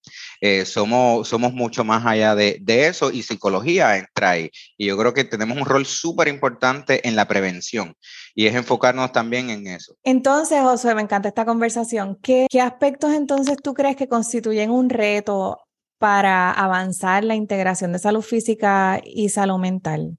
Eh, 0.41 0.65
somos, 0.65 1.29
somos 1.29 1.53
mucho 1.53 1.85
más 1.85 2.05
allá 2.05 2.35
de, 2.35 2.57
de, 2.61 2.87
eso 2.87 3.11
y 3.11 3.23
psicología 3.23 3.97
entra 3.97 4.31
ahí. 4.31 4.51
Y 4.77 4.87
yo 4.87 4.97
creo 4.97 5.13
que 5.13 5.23
tenemos 5.23 5.57
un 5.57 5.65
rol 5.65 5.85
súper 5.85 6.27
importante 6.27 7.07
en 7.07 7.15
la 7.15 7.29
prevención 7.29 7.95
y 8.35 8.47
es 8.47 8.55
enfocarnos 8.55 9.13
también 9.13 9.49
en 9.49 9.67
eso. 9.67 9.95
Entonces, 10.03 10.61
José, 10.61 10.93
me 10.95 11.01
encanta 11.01 11.29
esta 11.29 11.45
conversación. 11.45 12.17
¿Qué, 12.21 12.47
qué 12.49 12.59
aspectos 12.59 13.13
entonces 13.13 13.55
tú 13.63 13.73
crees 13.73 13.95
que 13.95 14.09
constituyen 14.09 14.69
un 14.69 14.89
reto 14.89 15.61
para 15.97 16.51
avanzar 16.51 17.23
la 17.23 17.35
integración 17.35 17.93
de 17.93 17.99
salud 17.99 18.21
física 18.21 19.01
y 19.03 19.29
salud 19.29 19.59
mental? 19.59 20.18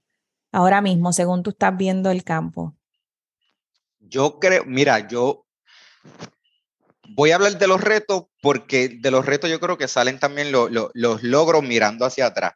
Ahora 0.53 0.81
mismo, 0.81 1.13
según 1.13 1.43
tú 1.43 1.51
estás 1.51 1.77
viendo 1.77 2.11
el 2.11 2.25
campo? 2.25 2.75
Yo 3.99 4.39
creo, 4.39 4.65
mira, 4.65 5.07
yo 5.09 5.47
voy 7.11 7.31
a 7.31 7.37
hablar 7.37 7.59
de 7.59 7.67
los 7.67 7.81
retos 7.81 8.25
porque 8.41 8.89
de 8.89 9.11
los 9.11 9.27
retos 9.27 9.51
yo 9.51 9.61
creo 9.61 9.79
que 9.79 9.89
salen 9.89 10.19
también 10.19 10.53
los 10.53 10.71
logros 10.95 11.63
mirando 11.63 12.05
hacia 12.05 12.27
atrás. 12.27 12.55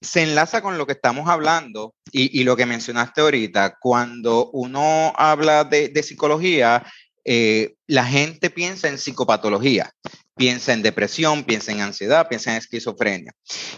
Se 0.00 0.22
enlaza 0.22 0.60
con 0.60 0.78
lo 0.78 0.86
que 0.86 0.92
estamos 0.92 1.28
hablando 1.28 1.94
y, 2.12 2.44
lo 2.44 2.56
que 2.56 2.66
mencionaste 2.66 3.22
ahorita. 3.22 3.78
Cuando 3.80 4.50
uno 4.50 5.12
habla 5.16 5.64
de, 5.64 6.02
psicología, 6.02 6.84
eh, 7.24 7.74
la 7.86 8.04
gente 8.04 8.50
piensa 8.50 8.88
en 8.88 8.98
psicopatología 8.98 9.92
piensa 10.36 10.72
en 10.72 10.82
depresión, 10.82 11.44
piensa 11.44 11.72
en 11.72 11.80
ansiedad, 11.80 12.28
piensa 12.28 12.52
en 12.52 12.58
esquizofrenia. 12.58 13.32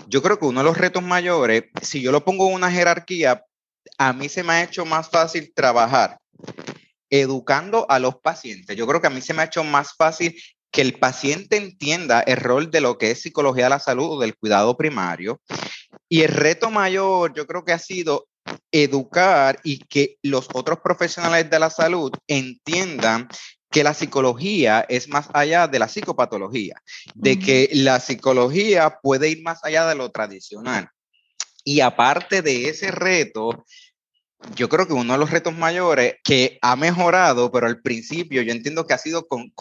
Yo 0.08 0.22
creo 0.22 0.38
que 0.38 0.46
uno 0.46 0.60
de 0.60 0.64
los 0.64 0.76
retos 0.76 1.02
mayores, 1.02 1.64
si 1.80 2.02
yo 2.02 2.12
lo 2.12 2.24
pongo 2.24 2.48
en 2.48 2.54
una 2.54 2.70
jerarquía, 2.70 3.42
a 3.96 4.12
mí 4.12 4.28
se 4.28 4.42
me 4.42 4.52
ha 4.54 4.62
hecho 4.64 4.84
más 4.84 5.08
fácil 5.08 5.52
trabajar 5.54 6.18
educando 7.10 7.86
a 7.88 7.98
los 7.98 8.16
pacientes. 8.16 8.76
Yo 8.76 8.86
creo 8.86 9.00
que 9.00 9.06
a 9.06 9.10
mí 9.10 9.20
se 9.20 9.32
me 9.32 9.42
ha 9.42 9.46
hecho 9.46 9.64
más 9.64 9.94
fácil 9.96 10.36
que 10.70 10.82
el 10.82 10.98
paciente 10.98 11.56
entienda 11.56 12.20
el 12.20 12.36
rol 12.36 12.70
de 12.70 12.80
lo 12.80 12.98
que 12.98 13.12
es 13.12 13.22
psicología 13.22 13.64
de 13.64 13.70
la 13.70 13.78
salud 13.78 14.16
o 14.16 14.20
del 14.20 14.36
cuidado 14.36 14.76
primario. 14.76 15.40
Y 16.08 16.22
el 16.22 16.28
reto 16.28 16.70
mayor, 16.70 17.32
yo 17.34 17.46
creo 17.46 17.64
que 17.64 17.72
ha 17.72 17.78
sido 17.78 18.28
educar 18.72 19.60
y 19.62 19.78
que 19.78 20.16
los 20.22 20.48
otros 20.52 20.80
profesionales 20.80 21.48
de 21.50 21.58
la 21.58 21.70
salud 21.70 22.12
entiendan 22.26 23.28
que 23.70 23.84
la 23.84 23.94
psicología 23.94 24.84
es 24.88 25.08
más 25.08 25.28
allá 25.32 25.68
de 25.68 25.78
la 25.78 25.88
psicopatología, 25.88 26.82
de 27.14 27.38
que 27.38 27.68
la 27.72 28.00
psicología 28.00 28.98
puede 29.02 29.28
ir 29.28 29.42
más 29.42 29.64
allá 29.64 29.86
de 29.86 29.94
lo 29.94 30.10
tradicional. 30.10 30.88
Y 31.64 31.80
aparte 31.80 32.40
de 32.40 32.68
ese 32.70 32.90
reto, 32.90 33.66
yo 34.54 34.68
creo 34.68 34.86
que 34.86 34.92
uno 34.92 35.12
de 35.12 35.18
los 35.18 35.30
retos 35.30 35.54
mayores 35.54 36.14
que 36.24 36.58
ha 36.62 36.76
mejorado, 36.76 37.50
pero 37.50 37.66
al 37.66 37.82
principio 37.82 38.40
yo 38.42 38.52
entiendo 38.52 38.86
que 38.86 38.94
ha 38.94 38.98
sido 38.98 39.26
con, 39.26 39.52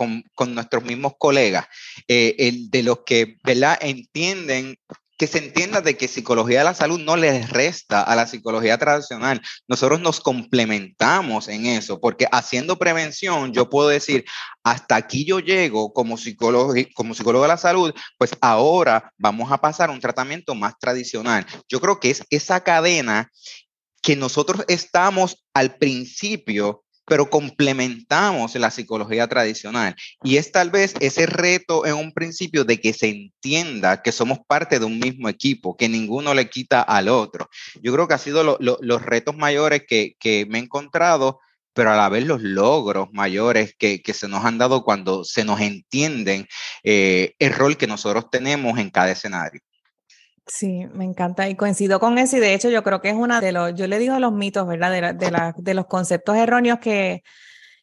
nuestros 0.54 0.84
mismos 0.84 1.14
colegas, 1.18 1.66
eh, 2.08 2.36
el 2.38 2.70
de 2.70 2.84
los 2.84 3.00
que 3.06 3.38
¿verdad? 3.44 3.78
entienden 3.82 4.78
que 5.18 5.28
se 5.28 5.40
entienda 5.40 5.82
de 5.82 5.98
que 5.98 6.08
psicología 6.08 6.60
de 6.60 6.66
la 6.66 6.74
salud 6.74 7.00
no 7.00 7.18
les 7.18 7.50
resta 7.50 8.02
a 8.04 8.16
la 8.16 8.28
psicología 8.28 8.78
tradicional. 8.78 9.42
Nosotros 9.68 10.00
nos 10.00 10.20
complementamos 10.20 11.48
en 11.48 11.66
eso, 11.66 12.00
porque 12.00 12.28
haciendo 12.32 12.78
prevención, 12.78 13.52
yo 13.52 13.70
puedo 13.70 13.90
decir, 13.90 14.26
hasta 14.64 14.96
aquí 14.96 15.26
yo 15.26 15.40
llego 15.40 15.92
como 15.92 16.18
psicólogo, 16.18 16.74
como 16.94 17.16
psicólogo 17.16 17.44
de 17.44 17.50
la 17.50 17.58
salud, 17.58 17.94
pues 18.18 18.32
ahora 18.42 19.12
vamos 19.18 19.52
a 19.52 19.58
pasar 19.58 19.90
a 19.90 19.94
un 19.94 20.00
tratamiento 20.00 20.54
más 20.54 20.78
tradicional. 20.80 21.46
Yo 21.68 21.82
creo 21.82 22.00
que 22.00 22.12
es 22.12 22.24
esa 22.30 22.64
cadena 22.64 23.32
que 24.02 24.16
nosotros 24.16 24.64
estamos 24.68 25.46
al 25.54 25.78
principio 25.78 26.84
pero 27.08 27.30
complementamos 27.30 28.54
la 28.56 28.70
psicología 28.70 29.28
tradicional. 29.28 29.96
Y 30.24 30.36
es 30.36 30.52
tal 30.52 30.70
vez 30.70 30.94
ese 31.00 31.26
reto 31.26 31.86
en 31.86 31.94
un 31.96 32.12
principio 32.12 32.66
de 32.66 32.82
que 32.82 32.94
se 32.94 33.08
entienda 33.08 34.02
que 34.02 34.12
somos 34.12 34.40
parte 34.46 34.78
de 34.78 34.86
un 34.86 35.00
mismo 35.00 35.30
equipo, 35.30 35.78
que 35.78 35.88
ninguno 35.88 36.34
le 36.34 36.50
quita 36.50 36.82
al 36.82 37.08
otro. 37.08 37.50
Yo 37.82 37.94
creo 37.94 38.08
que 38.10 38.14
ha 38.14 38.18
sido 38.18 38.58
los 38.60 39.02
retos 39.02 39.38
mayores 39.38 39.84
que, 39.88 40.46
me 40.50 40.60
he 40.60 40.62
encontrado, 40.62 41.40
pero 41.74 41.92
a 41.92 41.96
la 41.96 42.10
vez 42.10 42.26
los 42.26 42.42
logros 42.42 43.08
mayores 43.14 43.74
que, 43.78 44.02
se 44.14 44.28
nos 44.28 44.44
han 44.44 44.58
dado 44.58 44.84
cuando 44.84 45.24
se 45.24 45.46
nos 45.46 45.62
entienden 45.62 46.46
eh, 46.84 47.36
el 47.40 47.54
rol 47.54 47.78
que 47.78 47.88
nosotros 47.88 48.26
tenemos 48.30 48.78
en 48.80 48.90
cada 48.90 49.12
escenario. 49.12 49.62
Sí, 50.48 50.86
me 50.94 51.04
encanta 51.04 51.50
y 51.50 51.56
coincido 51.56 52.00
con 52.00 52.18
eso 52.18 52.38
y 52.38 52.40
de 52.40 52.54
hecho 52.54 52.70
yo 52.70 52.82
creo 52.84 53.02
que 53.02 53.10
es 53.10 53.16
una 53.16 53.42
de 53.42 53.52
los, 53.52 53.76
yo 53.76 53.86
le 53.88 54.00
digo 54.00 54.18
los 54.20 54.32
mitos, 54.32 54.66
¿verdad? 54.66 54.92
De, 54.92 55.02
de, 55.14 55.54
de 55.58 55.74
los 55.74 55.88
conceptos 55.88 56.38
erróneos 56.38 56.80
que, 56.80 57.24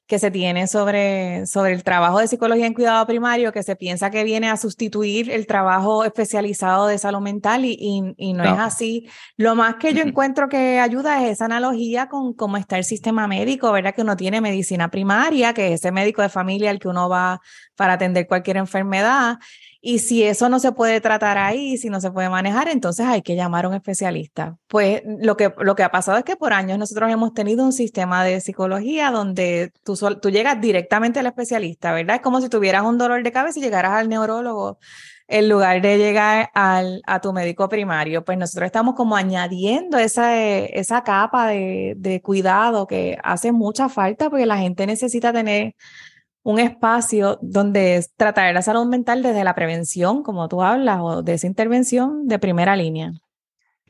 que 0.07 0.19
se 0.19 0.31
tiene 0.31 0.67
sobre, 0.67 1.47
sobre 1.47 1.73
el 1.73 1.83
trabajo 1.83 2.19
de 2.19 2.29
psicología 2.29 2.67
en 2.67 2.75
cuidado 2.75 3.07
primario, 3.07 3.53
que 3.53 3.63
se 3.63 3.75
piensa 3.75 4.11
que 4.11 4.23
viene 4.23 4.51
a 4.51 4.57
sustituir 4.59 5.31
el 5.31 5.47
trabajo 5.47 6.05
especializado 6.05 6.87
de 6.87 6.99
salud 6.99 7.21
mental 7.21 7.65
y, 7.65 7.77
y, 8.17 8.33
no, 8.35 8.45
es 8.45 8.59
así. 8.59 9.09
Lo 9.37 9.55
más 9.55 9.77
que 9.77 9.95
yo 9.95 10.03
encuentro 10.03 10.49
que 10.49 10.79
ayuda 10.79 11.25
es 11.25 11.33
esa 11.33 11.47
analogía 11.47 12.09
con 12.09 12.35
cómo 12.35 12.59
está 12.59 12.77
el 12.77 12.85
sistema 12.85 13.27
médico, 13.27 13.73
¿verdad? 13.73 13.95
Que 13.95 14.03
uno 14.03 14.17
tiene 14.17 14.43
medicina 14.43 14.91
primaria, 14.91 15.55
que 15.55 15.69
es 15.69 15.81
ese 15.81 15.91
médico 15.91 16.21
de 16.21 16.29
familia 16.29 16.71
al 16.71 16.79
que 16.79 16.89
uno 16.89 17.09
va 17.09 17.41
para 17.75 17.95
atender 17.95 18.27
cualquier 18.27 18.59
enfermedad 18.59 19.39
Y 19.87 19.99
si 19.99 20.23
eso 20.23 20.49
no 20.49 20.61
se 20.61 20.73
puede 20.73 21.03
tratar 21.03 21.37
ahí, 21.37 21.77
si 21.77 21.91
no 21.91 22.01
se 22.01 22.11
puede 22.11 22.31
manejar, 22.31 22.69
entonces 22.69 23.05
hay 23.05 23.21
que 23.21 23.37
llamar 23.37 23.67
a 23.67 23.69
un 23.69 23.75
especialista. 23.75 24.57
Pues 24.67 25.03
lo 25.05 25.37
que, 25.37 25.53
lo 25.59 25.75
que 25.75 25.83
ha 25.83 25.91
pasado 25.91 26.17
es 26.17 26.25
que 26.25 26.37
por 26.37 26.55
años 26.55 26.79
nosotros 26.79 27.11
hemos 27.11 27.35
tenido 27.35 27.63
un 27.63 27.73
sistema 27.75 28.25
de 28.25 28.41
psicología 28.41 29.11
donde 29.11 29.73
tú, 29.85 29.95
tú 30.23 30.31
llegas 30.31 30.59
directamente 30.59 31.21
al 31.21 31.27
especialista, 31.27 31.93
¿verdad? 31.93 32.17
Es 32.17 32.23
como 32.23 32.41
si 32.41 32.49
tuvieras 32.49 32.83
un 32.83 32.97
dolor 32.97 33.23
de 33.23 33.31
cabeza 33.31 33.59
y 33.59 33.63
llegaras 33.63 33.93
al 33.93 34.09
neurólogo 34.09 34.79
en 35.29 35.51
lugar 35.51 35.83
de 35.83 35.99
llegar 35.99 36.49
al, 36.55 37.03
a 37.07 37.21
tu 37.21 37.35
médico 37.35 37.69
primario. 37.69 38.25
Pues 38.25 38.39
nosotros 38.39 38.65
estamos 38.65 38.95
como 38.95 39.17
añadiendo 39.17 39.99
esa, 39.99 40.35
esa 40.41 41.05
capa 41.05 41.49
de, 41.49 41.93
de 41.99 42.23
cuidado 42.23 42.87
que 42.87 43.19
hace 43.23 43.53
mucha 43.53 43.91
falta 43.91 44.31
porque 44.31 44.47
la 44.47 44.57
gente 44.57 44.87
necesita 44.87 45.31
tener 45.31 45.75
un 46.45 46.61
espacio 46.61 47.39
donde 47.43 48.07
tratar 48.17 48.55
la 48.55 48.63
salud 48.63 48.87
mental 48.87 49.23
desde 49.23 49.45
la 49.45 49.55
prevención, 49.55 50.23
como 50.23 50.47
tú 50.47 50.63
hablas, 50.63 51.01
o 51.01 51.23
de 51.23 51.35
esa 51.35 51.47
intervención 51.47 52.29
de 52.29 52.39
primera 52.39 52.77
línea. 52.77 53.13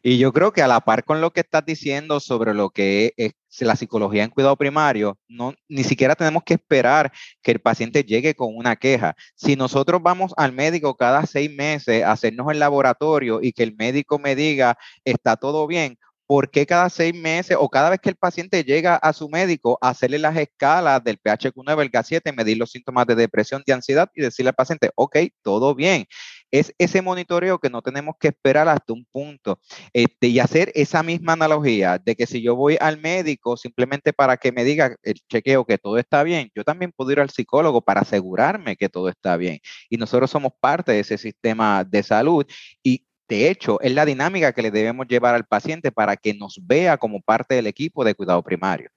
Y 0.07 0.19
yo 0.19 0.33
creo 0.33 0.53
que 0.53 0.63
a 0.63 0.69
la 0.69 0.83
par 0.83 1.03
con 1.03 1.21
lo 1.21 1.33
que 1.33 1.41
estás 1.41 1.65
diciendo 1.65 2.21
sobre 2.21 2.53
lo 2.53 2.71
que 2.71 3.15
es 3.17 3.33
la 3.61 3.75
psicología 3.75 4.23
en 4.23 4.31
cuidado 4.31 4.55
primario, 4.55 5.19
no, 5.29 5.55
ni 5.67 5.83
siquiera 5.83 6.15
tenemos 6.15 6.43
que 6.45 6.55
esperar 6.55 7.11
que 7.43 7.53
el 7.53 7.61
paciente 7.61 8.05
llegue 8.05 8.35
con 8.35 8.55
una 8.55 8.77
queja. 8.77 9.17
Si 9.35 9.57
nosotros 9.57 10.03
vamos 10.03 10.33
al 10.37 10.53
médico 10.53 10.95
cada 10.95 11.25
seis 11.27 11.51
meses 11.51 12.05
a 12.05 12.13
hacernos 12.13 12.53
el 12.53 12.59
laboratorio 12.59 13.41
y 13.43 13.53
que 13.53 13.63
el 13.63 13.75
médico 13.77 14.19
me 14.19 14.37
diga 14.37 14.77
está 15.05 15.37
todo 15.37 15.67
bien, 15.67 15.99
¿por 16.27 16.51
qué 16.51 16.67
cada 16.67 16.89
seis 16.89 17.15
meses 17.15 17.57
o 17.61 17.69
cada 17.69 17.91
vez 17.91 18.01
que 18.01 18.11
el 18.11 18.17
paciente 18.17 18.65
llega 18.65 18.97
a 18.97 19.13
su 19.13 19.29
médico 19.29 19.79
hacerle 19.81 20.19
las 20.19 20.37
escalas 20.37 21.03
del 21.05 21.19
PHQ9, 21.21 21.83
el 21.83 21.91
GA7, 21.91 22.35
medir 22.35 22.57
los 22.59 22.71
síntomas 22.71 23.07
de 23.07 23.15
depresión, 23.15 23.63
de 23.67 23.73
ansiedad 23.73 24.11
y 24.15 24.23
decirle 24.23 24.51
al 24.51 24.55
paciente, 24.55 24.91
ok, 24.95 25.17
todo 25.43 25.75
bien? 25.75 26.07
Es 26.51 26.73
ese 26.79 27.03
monitoreo 27.03 27.59
que 27.59 27.69
no 27.69 27.83
tenemos 27.83 28.15
que 28.19 28.29
esperar 28.29 28.69
hasta 28.69 28.93
un 28.93 29.05
punto 29.11 29.59
este, 29.93 30.29
y 30.29 30.39
hacer 30.39 30.71
esa 30.75 31.03
misma 31.03 31.33
analogía 31.33 31.99
de 31.99 32.15
que 32.15 32.27
si 32.27 32.43
yo 32.43 32.55
voy 32.55 32.77
al 32.81 33.01
médico 33.01 33.57
simplemente 33.57 34.13
para 34.13 34.37
que 34.37 34.53
me 34.53 34.65
diga 34.65 34.97
el 35.03 35.15
chequeo 35.29 35.65
que 35.65 35.79
todo 35.79 35.99
está 35.99 36.23
bien, 36.23 36.51
yo 36.55 36.65
también 36.65 36.93
puedo 36.95 37.11
ir 37.11 37.21
al 37.21 37.31
psicólogo 37.31 37.83
para 37.83 38.03
asegurarme 38.03 38.77
que 38.77 38.89
todo 38.89 39.09
está 39.09 39.37
bien. 39.37 39.59
Y 39.91 39.97
nosotros 39.97 40.31
somos 40.31 40.53
parte 40.61 40.93
de 40.93 41.01
ese 41.01 41.19
sistema 41.19 41.85
de 41.85 42.03
salud 42.03 42.47
y 42.83 43.05
de 43.29 43.51
hecho, 43.51 43.81
es 43.81 43.93
la 43.93 44.05
dinámica 44.05 44.53
que 44.53 44.63
le 44.63 44.71
debemos 44.71 45.07
llevar 45.09 45.35
al 45.35 45.45
paciente 45.45 45.91
para 45.91 46.17
que 46.17 46.35
nos 46.35 46.61
vea 46.63 46.97
como 46.99 47.21
parte 47.21 47.55
del 47.55 47.67
equipo 47.67 48.05
de 48.05 48.15
cuidado 48.15 48.43
primario. 48.43 48.91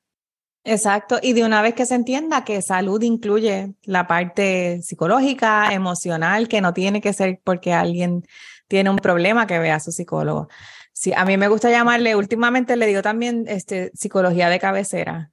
Exacto, 0.63 1.17
y 1.21 1.31
de 1.31 1.45
una 1.45 1.61
vez 1.61 1.75
que 1.75 1.85
se 1.85 1.95
entienda 1.95 2.43
que 2.43 2.61
salud 2.61 3.01
incluye 3.01 3.73
la 3.83 4.05
parte 4.05 4.81
psicológica, 4.81 5.73
emocional, 5.73 6.49
que 6.49 6.59
no 6.59 6.73
tiene 6.73 6.99
que 6.99 7.13
ser 7.13 7.39
porque 7.41 7.71
alguien 7.71 8.27
tiene 8.67 8.89
un 8.89 8.97
problema 8.97 9.47
que 9.47 9.59
vea 9.59 9.75
a 9.75 9.79
su 9.79 9.93
psicólogo. 9.93 10.49
Sí, 10.91 11.13
a 11.13 11.23
mí 11.23 11.37
me 11.37 11.47
gusta 11.47 11.69
llamarle, 11.69 12.17
últimamente 12.17 12.75
le 12.75 12.85
digo 12.85 13.01
también 13.01 13.45
este, 13.47 13.91
psicología 13.93 14.49
de 14.49 14.59
cabecera, 14.59 15.31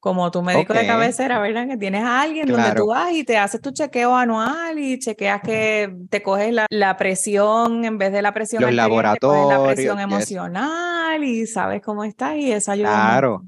como 0.00 0.30
tu 0.30 0.42
médico 0.42 0.72
de 0.74 0.86
cabecera, 0.86 1.40
¿verdad? 1.40 1.66
Que 1.66 1.76
tienes 1.76 2.04
a 2.04 2.20
alguien 2.22 2.46
donde 2.46 2.72
tú 2.74 2.86
vas 2.88 3.12
y 3.12 3.24
te 3.24 3.36
haces 3.36 3.60
tu 3.60 3.70
chequeo 3.72 4.14
anual 4.14 4.78
y 4.78 4.98
chequeas 4.98 5.40
que 5.42 5.94
te 6.08 6.22
coges 6.22 6.54
la, 6.70 6.96
presión 6.96 7.84
en 7.84 7.98
vez 7.98 8.12
de 8.12 8.22
la 8.22 8.32
presión 8.32 8.62
Los 8.62 8.72
laboratorios, 8.72 9.48
la 9.48 9.72
presión 9.72 10.00
emocional 10.00 11.24
y 11.24 11.46
sabes 11.46 11.82
cómo 11.82 12.04
estás 12.04 12.36
y 12.36 12.52
eso 12.52 12.70
ayuda. 12.70 12.90
Claro. 12.90 13.42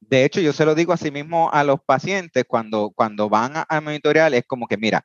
De 0.00 0.24
hecho, 0.24 0.40
yo 0.40 0.52
se 0.52 0.64
lo 0.64 0.74
digo 0.74 0.92
así 0.92 1.12
mismo 1.12 1.50
a 1.52 1.62
los 1.62 1.80
pacientes 1.80 2.44
cuando, 2.46 2.90
cuando 2.90 3.28
van 3.28 3.52
a, 3.68 3.80
monitorear, 3.80 4.34
es 4.34 4.44
como 4.44 4.66
que, 4.66 4.76
mira, 4.76 5.04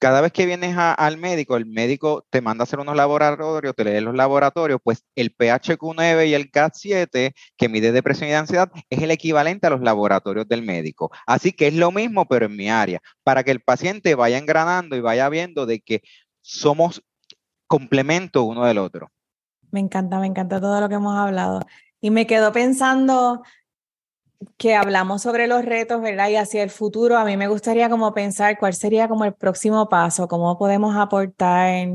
cada 0.00 0.22
vez 0.22 0.32
que 0.32 0.46
vienes 0.46 0.74
al 0.78 1.18
médico, 1.18 1.58
el 1.58 1.66
médico 1.66 2.26
te 2.30 2.40
manda 2.40 2.62
a 2.62 2.64
hacer 2.64 2.80
unos 2.80 2.96
laboratorios, 2.96 3.74
te 3.76 3.84
lee 3.84 4.00
los 4.00 4.14
laboratorios, 4.14 4.80
pues 4.82 5.04
el 5.14 5.36
PHQ9 5.36 6.26
y 6.26 6.34
el 6.34 6.50
GAT7, 6.50 7.34
que 7.58 7.68
mide 7.68 7.92
depresión 7.92 8.30
y 8.30 8.32
ansiedad, 8.32 8.72
es 8.88 9.02
el 9.02 9.10
equivalente 9.10 9.66
a 9.66 9.70
los 9.70 9.82
laboratorios 9.82 10.48
del 10.48 10.62
médico. 10.62 11.10
Así 11.26 11.52
que 11.52 11.66
es 11.66 11.74
lo 11.74 11.92
mismo, 11.92 12.26
pero 12.26 12.46
en 12.46 12.56
mi 12.56 12.70
área, 12.70 13.02
para 13.22 13.44
que 13.44 13.50
el 13.50 13.60
paciente 13.60 14.14
vaya 14.14 14.38
engranando 14.38 14.96
y 14.96 15.02
vaya 15.02 15.28
viendo 15.28 15.66
de 15.66 15.80
que 15.80 16.00
somos 16.40 17.04
complemento 17.66 18.44
uno 18.44 18.64
del 18.64 18.78
otro. 18.78 19.10
Me 19.70 19.80
encanta, 19.80 20.18
me 20.18 20.26
encanta 20.26 20.62
todo 20.62 20.80
lo 20.80 20.88
que 20.88 20.94
hemos 20.94 21.14
hablado. 21.14 21.60
Y 22.00 22.10
me 22.10 22.26
quedo 22.26 22.52
pensando, 22.52 23.42
que 24.56 24.74
hablamos 24.74 25.22
sobre 25.22 25.46
los 25.46 25.64
retos, 25.64 26.00
¿verdad? 26.00 26.28
Y 26.28 26.36
hacia 26.36 26.62
el 26.62 26.70
futuro, 26.70 27.18
a 27.18 27.24
mí 27.24 27.36
me 27.36 27.48
gustaría 27.48 27.90
como 27.90 28.14
pensar 28.14 28.58
cuál 28.58 28.74
sería 28.74 29.08
como 29.08 29.24
el 29.24 29.34
próximo 29.34 29.88
paso, 29.88 30.28
cómo 30.28 30.58
podemos 30.58 30.96
aportar, 30.96 31.88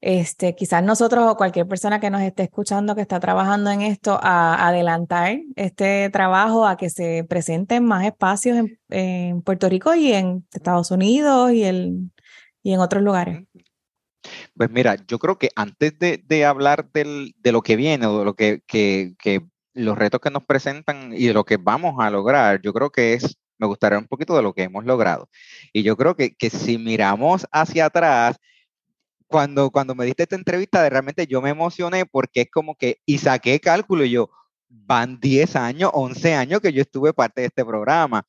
este, 0.00 0.54
quizás 0.54 0.82
nosotros 0.82 1.24
o 1.30 1.36
cualquier 1.36 1.68
persona 1.68 2.00
que 2.00 2.10
nos 2.10 2.22
esté 2.22 2.44
escuchando 2.44 2.94
que 2.94 3.02
está 3.02 3.20
trabajando 3.20 3.70
en 3.70 3.82
esto, 3.82 4.18
a 4.22 4.66
adelantar 4.66 5.38
este 5.54 6.08
trabajo, 6.10 6.66
a 6.66 6.76
que 6.76 6.90
se 6.90 7.24
presenten 7.28 7.84
más 7.84 8.04
espacios 8.04 8.66
en, 8.88 9.42
Puerto 9.42 9.68
Rico 9.68 9.94
y 9.94 10.12
en 10.12 10.46
Estados 10.52 10.90
Unidos 10.90 11.52
y, 11.52 11.64
el, 11.64 12.10
y 12.62 12.72
en 12.72 12.80
otros 12.80 13.02
lugares. 13.02 13.44
Pues 14.54 14.70
mira, 14.70 14.96
yo 15.06 15.18
creo 15.18 15.36
que 15.36 15.50
antes 15.56 15.94
de, 15.98 16.44
hablar 16.44 16.90
del, 16.92 17.34
de 17.38 17.52
lo 17.52 17.62
que 17.62 17.76
viene 17.76 18.06
o 18.06 18.18
de 18.18 18.24
lo 18.24 18.34
que, 18.34 18.62
que, 18.66 19.14
que 19.18 19.42
los 19.74 19.96
retos 19.96 20.20
que 20.20 20.30
nos 20.30 20.44
presentan 20.44 21.12
y 21.12 21.26
de 21.26 21.34
lo 21.34 21.44
que 21.44 21.56
vamos 21.56 21.96
a 21.98 22.10
lograr, 22.10 22.60
yo 22.62 22.72
creo 22.72 22.90
que 22.90 23.14
es, 23.14 23.36
me 23.58 23.66
gustaría 23.66 23.98
un 23.98 24.06
poquito 24.06 24.36
de 24.36 24.42
lo 24.42 24.52
que 24.52 24.64
hemos 24.64 24.84
logrado. 24.84 25.28
Y 25.72 25.82
yo 25.82 25.96
creo 25.96 26.14
que, 26.14 26.34
que 26.34 26.50
si 26.50 26.78
miramos 26.78 27.46
hacia 27.50 27.86
atrás, 27.86 28.36
cuando, 29.26 29.70
cuando 29.70 29.94
me 29.94 30.04
diste 30.04 30.24
esta 30.24 30.36
entrevista, 30.36 30.82
de 30.82 30.90
realmente 30.90 31.26
yo 31.26 31.40
me 31.40 31.50
emocioné 31.50 32.06
porque 32.06 32.42
es 32.42 32.50
como 32.50 32.74
que, 32.74 32.98
y 33.06 33.18
saqué 33.18 33.58
cálculo 33.60 34.04
y 34.04 34.10
yo, 34.10 34.30
van 34.68 35.20
10 35.20 35.56
años, 35.56 35.90
11 35.92 36.34
años 36.34 36.60
que 36.60 36.72
yo 36.72 36.82
estuve 36.82 37.12
parte 37.12 37.42
de 37.42 37.46
este 37.48 37.64
programa. 37.64 38.26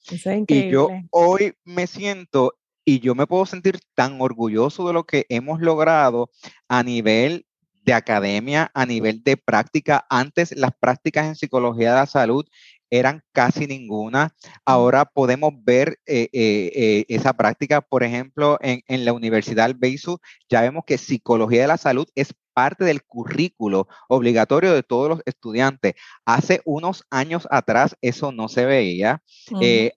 y 0.48 0.70
yo 0.70 0.90
hoy 1.12 1.54
me 1.64 1.88
siento 1.88 2.56
y 2.86 3.00
yo 3.00 3.16
me 3.16 3.28
puedo 3.28 3.46
sentir 3.46 3.80
tan 3.96 4.20
orgulloso 4.20 4.86
de 4.88 4.94
lo 4.94 5.06
que 5.06 5.26
hemos 5.30 5.62
logrado 5.62 6.30
a 6.68 6.84
nivel 6.84 7.46
de 7.84 7.94
academia 7.94 8.72
a 8.74 8.86
nivel 8.86 9.24
de 9.24 9.38
práctica. 9.38 10.06
Antes 10.10 10.56
las 10.56 10.72
prácticas 10.80 11.26
en 11.28 11.36
psicología 11.36 11.92
de 11.92 12.00
la 12.00 12.06
salud 12.06 12.46
eran 12.90 13.24
casi 13.32 13.66
ninguna. 13.66 14.36
Ahora 14.66 15.06
podemos 15.06 15.52
ver 15.64 16.00
eh, 16.06 16.30
eh, 16.32 16.72
eh, 16.76 17.06
esa 17.08 17.34
práctica, 17.34 17.82
por 17.82 18.04
ejemplo, 18.04 18.60
en, 18.62 18.82
en 18.88 19.04
la 19.04 19.14
Universidad 19.14 19.66
del 19.66 19.76
Beisu, 19.76 20.20
ya 20.48 20.62
vemos 20.62 20.84
que 20.86 21.00
psicología 21.00 21.62
de 21.62 21.68
la 21.68 21.78
salud 21.78 22.08
es 22.14 22.36
parte 22.54 22.86
del 22.86 23.04
currículo 23.04 23.88
obligatorio 24.08 24.74
de 24.74 24.84
todos 24.84 25.10
los 25.10 25.22
estudiantes. 25.26 25.96
Hace 26.24 26.62
unos 26.66 27.04
años 27.10 27.48
atrás 27.50 27.98
eso 28.02 28.32
no 28.32 28.48
se 28.48 28.66
veía. 28.66 29.24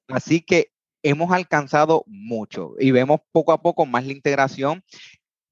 así 0.09 0.41
que 0.41 0.71
hemos 1.03 1.31
alcanzado 1.33 2.03
mucho 2.07 2.73
y 2.81 2.93
vemos 2.93 3.21
poco 3.31 3.53
a 3.53 3.61
poco 3.61 3.85
más 3.85 4.07
la 4.07 4.13
integración 4.13 4.83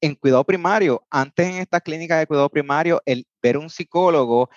en 0.04 0.14
cuidado 0.16 0.44
primario, 0.44 1.02
antes 1.10 1.48
en 1.48 1.54
estas 1.56 1.80
clínicas 1.80 2.18
de 2.18 2.26
cuidado 2.26 2.50
primario, 2.50 3.00
el 3.06 3.26
ver 3.42 3.56
un 3.56 3.70
psicólogo 3.70 4.50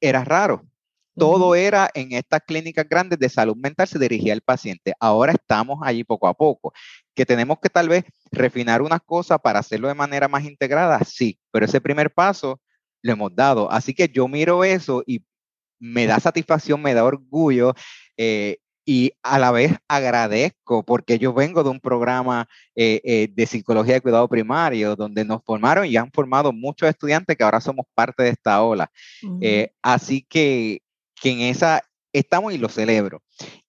era 0.00 0.24
raro. 0.24 0.64
Todo 1.16 1.54
era 1.54 1.88
en 1.94 2.12
estas 2.12 2.40
clínicas 2.44 2.86
grandes 2.88 3.18
de 3.20 3.28
salud 3.28 3.56
mental, 3.56 3.86
se 3.86 3.98
dirigía 3.98 4.32
al 4.32 4.40
paciente. 4.40 4.92
Ahora 4.98 5.32
estamos 5.32 5.78
allí 5.82 6.02
poco 6.02 6.26
a 6.26 6.34
poco. 6.34 6.72
Que 7.14 7.24
tenemos 7.24 7.58
que 7.60 7.70
tal 7.70 7.88
vez 7.88 8.04
refinar 8.32 8.82
unas 8.82 9.00
cosas 9.02 9.38
para 9.40 9.60
hacerlo 9.60 9.86
de 9.86 9.94
manera 9.94 10.26
más 10.26 10.44
integrada, 10.44 10.98
sí, 11.04 11.38
pero 11.52 11.66
ese 11.66 11.80
primer 11.80 12.12
paso 12.12 12.60
lo 13.02 13.12
hemos 13.12 13.34
dado. 13.36 13.70
Así 13.70 13.94
que 13.94 14.08
yo 14.08 14.26
miro 14.26 14.64
eso 14.64 15.04
y 15.06 15.24
me 15.78 16.06
da 16.06 16.18
satisfacción, 16.18 16.82
me 16.82 16.92
da 16.92 17.04
orgullo 17.04 17.74
eh, 18.16 18.58
y 18.88 19.12
a 19.24 19.40
la 19.40 19.50
vez 19.50 19.76
agradezco 19.88 20.84
porque 20.84 21.18
yo 21.18 21.34
vengo 21.34 21.64
de 21.64 21.70
un 21.70 21.80
programa 21.80 22.48
eh, 22.76 23.00
eh, 23.04 23.28
de 23.34 23.46
psicología 23.46 23.94
de 23.94 24.00
cuidado 24.00 24.28
primario 24.28 24.94
donde 24.94 25.24
nos 25.24 25.42
formaron 25.44 25.86
y 25.86 25.96
han 25.96 26.12
formado 26.12 26.52
muchos 26.52 26.88
estudiantes 26.88 27.36
que 27.36 27.42
ahora 27.42 27.60
somos 27.60 27.84
parte 27.94 28.22
de 28.22 28.28
esta 28.30 28.62
ola. 28.62 28.90
Eh, 29.40 29.72
así 29.82 30.22
que, 30.22 30.82
que 31.20 31.30
en 31.30 31.40
esa 31.40 31.82
estamos 32.12 32.54
y 32.54 32.58
lo 32.58 32.68
celebro. 32.68 33.22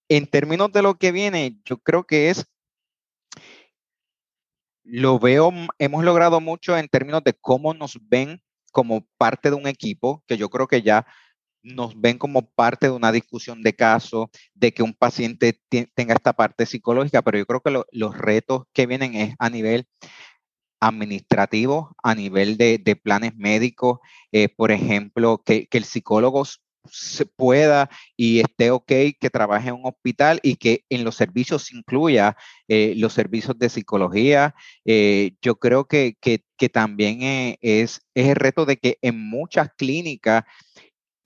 En 0.08 0.28
términos 0.28 0.72
de 0.72 0.84
lo 0.84 0.96
que 0.96 1.12
viene, 1.12 1.58
yo 1.66 1.78
creo 1.80 2.04
que 2.04 2.30
es, 2.30 2.46
lo 4.84 5.18
veo, 5.18 5.52
hemos 5.80 6.04
logrado 6.04 6.40
mucho 6.40 6.78
en 6.78 6.88
términos 6.88 7.24
de 7.24 7.34
cómo 7.34 7.74
nos 7.74 7.98
ven 8.08 8.40
como 8.72 9.08
parte 9.18 9.50
de 9.50 9.56
un 9.56 9.68
equipo, 9.68 10.24
que 10.28 10.38
yo 10.38 10.50
creo 10.50 10.68
que 10.68 10.84
ya 10.84 11.08
nos 11.68 12.00
ven 12.00 12.18
como 12.18 12.50
parte 12.50 12.88
de 12.88 12.94
una 12.94 13.12
discusión 13.12 13.62
de 13.62 13.76
caso, 13.76 14.30
de 14.54 14.74
que 14.74 14.84
un 14.84 14.94
paciente 14.94 15.60
tenga 15.70 16.14
esta 16.14 16.34
parte 16.34 16.66
psicológica, 16.66 17.22
pero 17.22 17.38
yo 17.38 17.46
creo 17.46 17.62
que 17.62 17.84
los 17.92 18.18
retos 18.18 18.64
que 18.74 18.86
vienen 18.86 19.16
es 19.16 19.36
a 19.40 19.50
nivel 19.50 19.88
administrativo, 20.80 21.96
a 22.04 22.16
nivel 22.16 22.58
de, 22.58 23.00
planes 23.02 23.36
médicos, 23.36 24.00
eh, 24.32 24.50
por 24.50 24.72
ejemplo, 24.72 25.42
que, 25.44 25.68
el 25.72 25.84
psicólogo 25.84 26.46
se 26.92 27.26
pueda 27.26 27.90
y 28.16 28.40
esté 28.40 28.72
ok 28.72 28.88
que 29.20 29.30
trabaje 29.32 29.70
en 29.70 29.76
un 29.76 29.86
hospital 29.86 30.40
y 30.44 30.56
que 30.56 30.86
en 30.90 31.04
los 31.04 31.16
servicios 31.16 31.72
incluya 31.74 32.38
eh, 32.68 32.94
los 32.98 33.14
servicios 33.14 33.58
de 33.58 33.70
psicología. 33.70 34.56
Eh, 34.86 35.34
yo 35.42 35.58
creo 35.60 35.86
que, 35.86 36.16
también 36.72 37.22
eh, 37.22 37.58
es, 37.62 38.02
es 38.14 38.28
el 38.28 38.36
reto 38.36 38.66
de 38.66 38.78
que 38.78 38.98
en 39.02 39.20
muchas 39.30 39.70
clínicas 39.78 40.44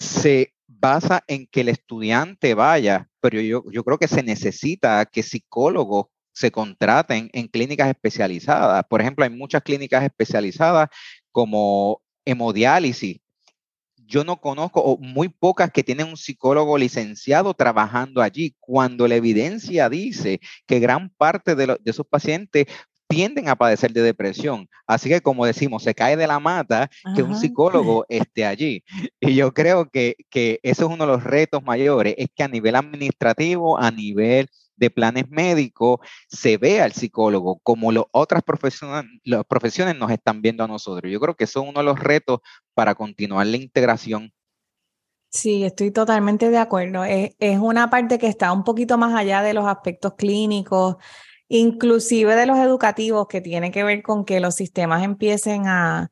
se 0.01 0.53
basa 0.67 1.23
en 1.27 1.47
que 1.47 1.61
el 1.61 1.69
estudiante 1.69 2.53
vaya, 2.55 3.07
pero 3.19 3.39
yo, 3.39 3.63
yo 3.71 3.83
creo 3.83 3.97
que 3.97 4.07
se 4.07 4.23
necesita 4.23 5.05
que 5.05 5.23
psicólogos 5.23 6.07
se 6.33 6.51
contraten 6.51 7.29
en 7.33 7.47
clínicas 7.47 7.89
especializadas. 7.89 8.83
Por 8.89 9.01
ejemplo, 9.01 9.23
hay 9.23 9.29
muchas 9.29 9.61
clínicas 9.61 10.03
especializadas 10.03 10.89
como 11.31 12.01
hemodiálisis, 12.25 13.21
yo 14.11 14.25
no 14.25 14.41
conozco 14.41 14.81
o 14.81 14.97
muy 14.97 15.29
pocas 15.29 15.71
que 15.71 15.83
tienen 15.83 16.07
un 16.07 16.17
psicólogo 16.17 16.77
licenciado 16.77 17.53
trabajando 17.53 18.21
allí, 18.21 18.55
cuando 18.59 19.07
la 19.07 19.15
evidencia 19.15 19.89
dice 19.89 20.41
que 20.67 20.79
gran 20.79 21.09
parte 21.11 21.55
de, 21.55 21.79
esos 21.85 22.05
pacientes 22.05 22.65
tienden 23.12 23.50
a 23.50 23.56
padecer 23.56 23.91
de 23.91 24.02
depresión. 24.02 24.67
Así 24.88 25.10
que, 25.10 25.21
como 25.21 25.45
decimos, 25.45 25.84
se 25.84 25.93
cae 25.93 26.17
de 26.17 26.28
la 26.28 26.39
mata 26.39 26.89
que 27.15 27.21
un 27.24 27.36
psicólogo 27.36 28.06
esté 28.10 28.45
allí. 28.45 28.84
Y 29.19 29.36
yo 29.36 29.54
creo 29.54 29.89
que, 29.89 30.15
que 30.30 30.60
eso 30.63 30.86
es 30.86 30.91
uno 30.91 31.06
de 31.06 31.12
los 31.12 31.24
retos 31.24 31.62
mayores, 31.63 32.15
es 32.17 32.30
que 32.34 32.43
a 32.43 32.47
nivel 32.47 32.76
administrativo, 32.76 33.78
a 33.78 33.91
nivel 33.91 34.47
de 34.76 34.89
planes 34.89 35.30
médicos 35.30 36.00
se 36.28 36.58
ve 36.58 36.82
al 36.82 36.93
psicólogo 36.93 37.60
como 37.62 37.91
las 37.91 38.06
otras 38.12 38.41
profesiones, 38.41 39.06
las 39.24 39.45
profesiones 39.45 39.95
nos 39.95 40.10
están 40.10 40.41
viendo 40.41 40.63
a 40.63 40.67
nosotros. 40.67 41.12
Yo 41.12 41.19
creo 41.19 41.36
que 41.36 41.43
eso 41.43 41.62
es 41.62 41.69
uno 41.69 41.82
de 41.82 41.86
los 41.86 42.00
retos 42.00 42.39
para 42.74 42.95
continuar 42.95 43.45
la 43.45 43.58
integración. 43.58 44.32
Sí, 45.30 45.63
estoy 45.63 45.91
totalmente 45.91 46.50
de 46.50 46.58
acuerdo. 46.58 47.06
Es, 47.06 47.36
es 47.39 47.60
una 47.60 47.89
parte 47.89 48.17
que 48.17 48.28
está 48.28 48.52
un 48.52 48.63
poquito 48.63 48.97
más 48.97 49.13
allá 49.13 49.41
de 49.43 49.54
los 49.54 49.65
aspectos 49.65 50.15
clínicos, 50.15 50.97
inclusive 51.51 52.35
de 52.37 52.45
los 52.45 52.57
educativos, 52.59 53.27
que 53.27 53.41
tiene 53.41 53.71
que 53.71 53.83
ver 53.83 54.01
con 54.03 54.23
que 54.23 54.39
los 54.39 54.55
sistemas 54.55 55.03
empiecen 55.03 55.67
a, 55.67 56.09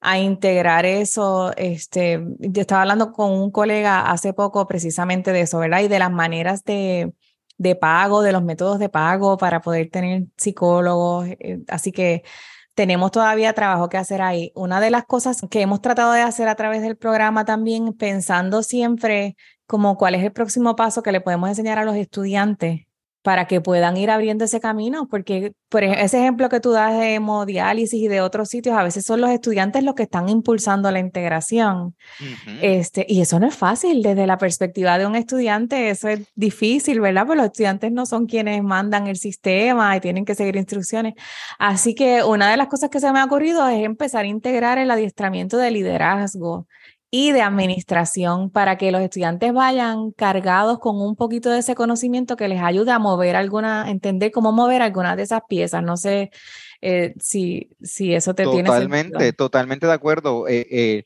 a 0.00 0.18
integrar 0.18 0.86
eso. 0.86 1.52
Este, 1.56 2.24
yo 2.38 2.62
estaba 2.62 2.82
hablando 2.82 3.12
con 3.12 3.32
un 3.32 3.50
colega 3.50 4.10
hace 4.10 4.32
poco 4.32 4.66
precisamente 4.66 5.32
de 5.32 5.42
eso, 5.42 5.58
¿verdad? 5.58 5.80
Y 5.82 5.88
de 5.88 5.98
las 5.98 6.10
maneras 6.10 6.64
de, 6.64 7.12
de 7.58 7.76
pago, 7.76 8.22
de 8.22 8.32
los 8.32 8.42
métodos 8.42 8.78
de 8.78 8.88
pago 8.88 9.36
para 9.36 9.60
poder 9.60 9.90
tener 9.90 10.24
psicólogos. 10.38 11.28
Eh, 11.28 11.60
así 11.68 11.92
que 11.92 12.22
tenemos 12.74 13.10
todavía 13.10 13.52
trabajo 13.52 13.90
que 13.90 13.98
hacer 13.98 14.22
ahí. 14.22 14.52
Una 14.54 14.80
de 14.80 14.90
las 14.90 15.04
cosas 15.04 15.42
que 15.50 15.60
hemos 15.60 15.82
tratado 15.82 16.12
de 16.12 16.22
hacer 16.22 16.48
a 16.48 16.54
través 16.54 16.80
del 16.80 16.96
programa 16.96 17.44
también, 17.44 17.92
pensando 17.92 18.62
siempre 18.62 19.36
como 19.66 19.98
cuál 19.98 20.14
es 20.14 20.24
el 20.24 20.32
próximo 20.32 20.76
paso 20.76 21.02
que 21.02 21.12
le 21.12 21.20
podemos 21.20 21.50
enseñar 21.50 21.78
a 21.78 21.84
los 21.84 21.96
estudiantes 21.96 22.87
para 23.28 23.46
que 23.46 23.60
puedan 23.60 23.98
ir 23.98 24.10
abriendo 24.10 24.46
ese 24.46 24.58
camino, 24.58 25.06
porque 25.06 25.52
por 25.68 25.84
ese 25.84 26.18
ejemplo 26.18 26.48
que 26.48 26.60
tú 26.60 26.70
das 26.70 26.96
de 26.98 27.16
hemodiálisis 27.16 28.00
y 28.00 28.08
de 28.08 28.22
otros 28.22 28.48
sitios, 28.48 28.74
a 28.74 28.82
veces 28.82 29.04
son 29.04 29.20
los 29.20 29.28
estudiantes 29.28 29.84
los 29.84 29.94
que 29.94 30.04
están 30.04 30.30
impulsando 30.30 30.90
la 30.90 30.98
integración. 30.98 31.94
este, 32.62 33.04
y 33.06 33.20
eso 33.20 33.38
no 33.38 33.46
es 33.46 33.54
fácil 33.54 34.02
desde 34.02 34.26
la 34.26 34.38
perspectiva 34.38 34.96
de 34.96 35.04
un 35.04 35.14
estudiante, 35.14 35.90
eso 35.90 36.08
es 36.08 36.20
difícil, 36.36 37.02
¿verdad? 37.02 37.26
Porque 37.26 37.36
los 37.36 37.46
estudiantes 37.48 37.92
no 37.92 38.06
son 38.06 38.24
quienes 38.24 38.62
mandan 38.62 39.08
el 39.08 39.18
sistema 39.18 39.94
y 39.94 40.00
tienen 40.00 40.24
que 40.24 40.34
seguir 40.34 40.56
instrucciones. 40.56 41.12
Así 41.58 41.94
que 41.94 42.24
una 42.24 42.50
de 42.50 42.56
las 42.56 42.68
cosas 42.68 42.88
que 42.88 42.98
se 42.98 43.12
me 43.12 43.18
ha 43.20 43.26
ocurrido 43.26 43.68
es 43.68 43.84
empezar 43.84 44.24
a 44.24 44.28
integrar 44.28 44.78
el 44.78 44.90
adiestramiento 44.90 45.58
de 45.58 45.70
liderazgo 45.70 46.66
y 47.10 47.32
de 47.32 47.40
administración 47.40 48.50
para 48.50 48.76
que 48.76 48.92
los 48.92 49.00
estudiantes 49.00 49.52
vayan 49.52 50.10
cargados 50.12 50.78
con 50.78 51.00
un 51.00 51.16
poquito 51.16 51.50
de 51.50 51.60
ese 51.60 51.74
conocimiento 51.74 52.36
que 52.36 52.48
les 52.48 52.62
ayude 52.62 52.90
a 52.90 52.98
mover 52.98 53.36
alguna, 53.36 53.90
entender 53.90 54.30
cómo 54.30 54.52
mover 54.52 54.82
algunas 54.82 55.16
de 55.16 55.22
esas 55.22 55.42
piezas. 55.48 55.82
No 55.82 55.96
sé 55.96 56.30
eh, 56.82 57.14
si, 57.18 57.70
si 57.82 58.14
eso 58.14 58.34
te 58.34 58.44
tiene 58.44 58.64
Totalmente, 58.64 59.32
totalmente 59.32 59.86
de 59.86 59.92
acuerdo. 59.92 60.48
Eh, 60.48 60.66
eh, 60.70 61.04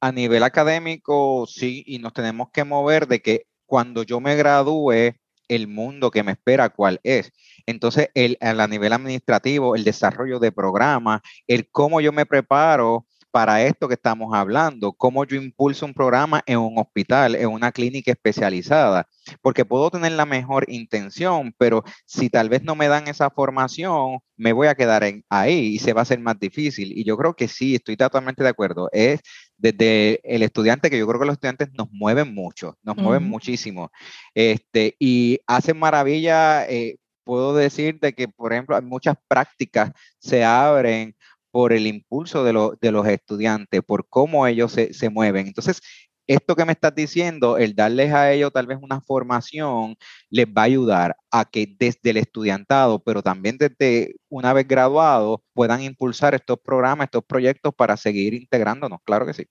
a 0.00 0.12
nivel 0.12 0.42
académico, 0.42 1.46
sí, 1.48 1.82
y 1.86 1.98
nos 1.98 2.12
tenemos 2.12 2.50
que 2.52 2.64
mover 2.64 3.08
de 3.08 3.20
que 3.20 3.46
cuando 3.66 4.02
yo 4.02 4.20
me 4.20 4.36
gradúe, 4.36 5.14
el 5.48 5.66
mundo 5.66 6.10
que 6.10 6.22
me 6.22 6.32
espera 6.32 6.68
cuál 6.68 7.00
es. 7.02 7.32
Entonces, 7.66 8.10
el, 8.14 8.36
a 8.40 8.66
nivel 8.66 8.92
administrativo, 8.92 9.74
el 9.74 9.84
desarrollo 9.84 10.38
de 10.38 10.52
programas, 10.52 11.22
el 11.46 11.68
cómo 11.70 12.00
yo 12.00 12.12
me 12.12 12.26
preparo 12.26 13.06
para 13.30 13.62
esto 13.62 13.88
que 13.88 13.94
estamos 13.94 14.34
hablando, 14.34 14.92
cómo 14.92 15.24
yo 15.24 15.36
impulso 15.36 15.86
un 15.86 15.94
programa 15.94 16.42
en 16.46 16.58
un 16.58 16.78
hospital, 16.78 17.34
en 17.34 17.48
una 17.48 17.72
clínica 17.72 18.12
especializada, 18.12 19.06
porque 19.42 19.64
puedo 19.64 19.90
tener 19.90 20.12
la 20.12 20.26
mejor 20.26 20.64
intención, 20.68 21.54
pero 21.58 21.84
si 22.06 22.30
tal 22.30 22.48
vez 22.48 22.62
no 22.62 22.74
me 22.74 22.88
dan 22.88 23.08
esa 23.08 23.30
formación, 23.30 24.18
me 24.36 24.52
voy 24.52 24.68
a 24.68 24.74
quedar 24.74 25.04
en, 25.04 25.24
ahí 25.28 25.74
y 25.74 25.78
se 25.78 25.92
va 25.92 26.00
a 26.00 26.02
hacer 26.02 26.20
más 26.20 26.38
difícil. 26.38 26.92
Y 26.96 27.04
yo 27.04 27.16
creo 27.16 27.34
que 27.34 27.48
sí, 27.48 27.74
estoy 27.74 27.96
totalmente 27.96 28.42
de 28.42 28.48
acuerdo. 28.50 28.88
Es 28.92 29.20
desde 29.56 30.20
el 30.24 30.42
estudiante, 30.42 30.90
que 30.90 30.98
yo 30.98 31.06
creo 31.06 31.20
que 31.20 31.26
los 31.26 31.34
estudiantes 31.34 31.68
nos 31.74 31.88
mueven 31.90 32.34
mucho, 32.34 32.78
nos 32.82 32.96
mueven 32.96 33.28
muchísimo. 33.28 33.90
Este, 34.34 34.96
y 34.98 35.40
hacen 35.46 35.78
maravilla. 35.78 36.66
Eh, 36.68 36.96
puedo 37.24 37.54
decir 37.54 37.98
de 38.00 38.14
que, 38.14 38.26
por 38.28 38.52
ejemplo, 38.54 38.74
hay 38.74 38.82
muchas 38.82 39.16
prácticas 39.28 39.92
se 40.18 40.44
abren 40.44 41.14
por 41.50 41.72
el 41.72 41.86
impulso 41.86 42.44
de, 42.44 42.52
los 42.52 43.06
estudiantes, 43.06 43.82
por 43.82 44.08
cómo 44.08 44.46
ellos 44.46 44.72
se, 44.72 45.10
mueven. 45.10 45.48
Entonces, 45.48 45.80
esto 46.26 46.54
que 46.56 46.64
me 46.64 46.72
estás 46.72 46.94
diciendo, 46.94 47.56
el 47.56 47.74
darles 47.74 48.12
a 48.12 48.30
ellos 48.32 48.52
tal 48.52 48.66
vez 48.66 48.78
una 48.82 49.00
formación, 49.00 49.96
les 50.30 50.46
va 50.46 50.62
a 50.62 50.64
ayudar 50.64 51.16
a 51.30 51.46
que 51.46 51.74
desde 51.78 52.10
el 52.10 52.18
estudiantado, 52.18 53.02
pero 53.02 53.22
también 53.22 53.56
desde 53.58 54.16
una 54.28 54.52
vez 54.52 54.68
graduados, 54.68 55.40
puedan 55.54 55.82
impulsar 55.82 56.34
estos 56.34 56.58
programas, 56.58 57.06
estos 57.06 57.24
proyectos 57.24 57.74
para 57.74 57.96
seguir 57.96 58.34
integrándonos. 58.34 59.00
Claro 59.04 59.24
que 59.26 59.34
sí. 59.34 59.46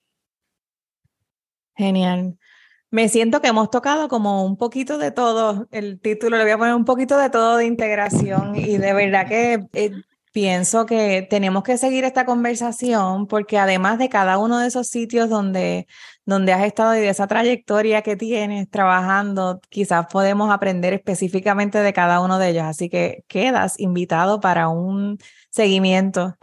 Genial. 1.76 2.38
Me 2.90 3.08
siento 3.08 3.42
que 3.42 3.48
hemos 3.48 3.70
tocado 3.70 4.08
como 4.08 4.44
un 4.44 4.56
poquito 4.56 4.98
de 4.98 5.10
todo. 5.10 5.68
El 5.70 6.00
título 6.00 6.38
le 6.38 6.44
voy 6.44 6.52
a 6.52 6.58
poner 6.58 6.74
un 6.74 6.86
poquito 6.86 7.18
de 7.18 7.28
todo 7.28 7.58
de 7.58 7.66
integración 7.66 8.56
y 8.56 8.78
de 8.78 8.94
verdad 8.94 9.28
que 9.28 9.66
eh, 9.74 9.92
pienso 10.38 10.86
que 10.86 11.26
tenemos 11.28 11.64
que 11.64 11.76
seguir 11.78 12.04
esta 12.04 12.24
conversación 12.24 13.26
porque 13.26 13.58
además 13.58 13.98
de 13.98 14.08
cada 14.08 14.38
uno 14.38 14.60
de 14.60 14.68
esos 14.68 14.86
sitios 14.86 15.28
donde, 15.28 15.88
donde 16.24 16.52
has 16.52 16.64
estado 16.64 16.94
y 16.96 17.00
de 17.00 17.08
esa 17.08 17.26
trayectoria 17.26 18.02
que 18.02 18.14
tienes 18.14 18.70
trabajando, 18.70 19.60
quizás 19.68 20.06
podemos 20.06 20.52
aprender 20.52 20.92
específicamente 20.92 21.78
de 21.78 21.92
cada 21.92 22.20
uno 22.20 22.38
de 22.38 22.50
ellos. 22.50 22.62
Así 22.62 22.88
que 22.88 23.24
quedas 23.26 23.80
invitado 23.80 24.38
para 24.38 24.68
un 24.68 25.18
seguimiento 25.50 26.36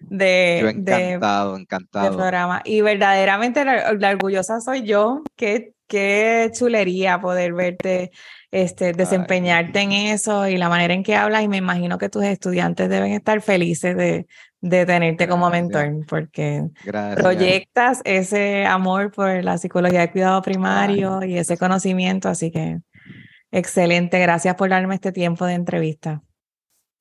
de, 0.00 0.60
encantado, 0.60 1.58
encantado. 1.58 2.16
programa. 2.16 2.62
Y 2.64 2.80
verdaderamente 2.80 3.66
la, 3.66 4.10
orgullosa 4.12 4.62
soy 4.62 4.84
yo. 4.84 5.22
Qué, 5.36 5.74
qué 5.86 6.50
chulería 6.52 7.20
poder 7.20 7.52
verte 7.52 8.10
este, 8.50 8.92
desempeñarte 8.92 9.80
en 9.80 9.92
eso 9.92 10.46
y 10.48 10.56
la 10.56 10.68
manera 10.68 10.94
en 10.94 11.02
que 11.02 11.16
hablas 11.16 11.42
y 11.42 11.48
me 11.48 11.58
imagino 11.58 11.98
que 11.98 12.08
tus 12.08 12.24
estudiantes 12.24 12.88
deben 12.88 13.12
estar 13.12 13.40
felices 13.40 13.96
de, 13.96 14.26
de 14.60 14.86
tenerte 14.86 15.28
como 15.28 15.50
mentor 15.50 16.04
porque 16.06 16.64
proyectas 17.16 18.00
ese 18.04 18.66
amor 18.66 19.12
por 19.12 19.44
la 19.44 19.58
psicología 19.58 20.00
de 20.00 20.10
cuidado 20.10 20.42
primario 20.42 21.22
y 21.22 21.38
ese 21.38 21.56
conocimiento, 21.56 22.28
así 22.28 22.50
que 22.50 22.78
excelente, 23.50 24.18
gracias 24.18 24.54
por 24.56 24.70
darme 24.70 24.94
este 24.94 25.12
tiempo 25.12 25.46
de 25.46 25.54
entrevista. 25.54 26.22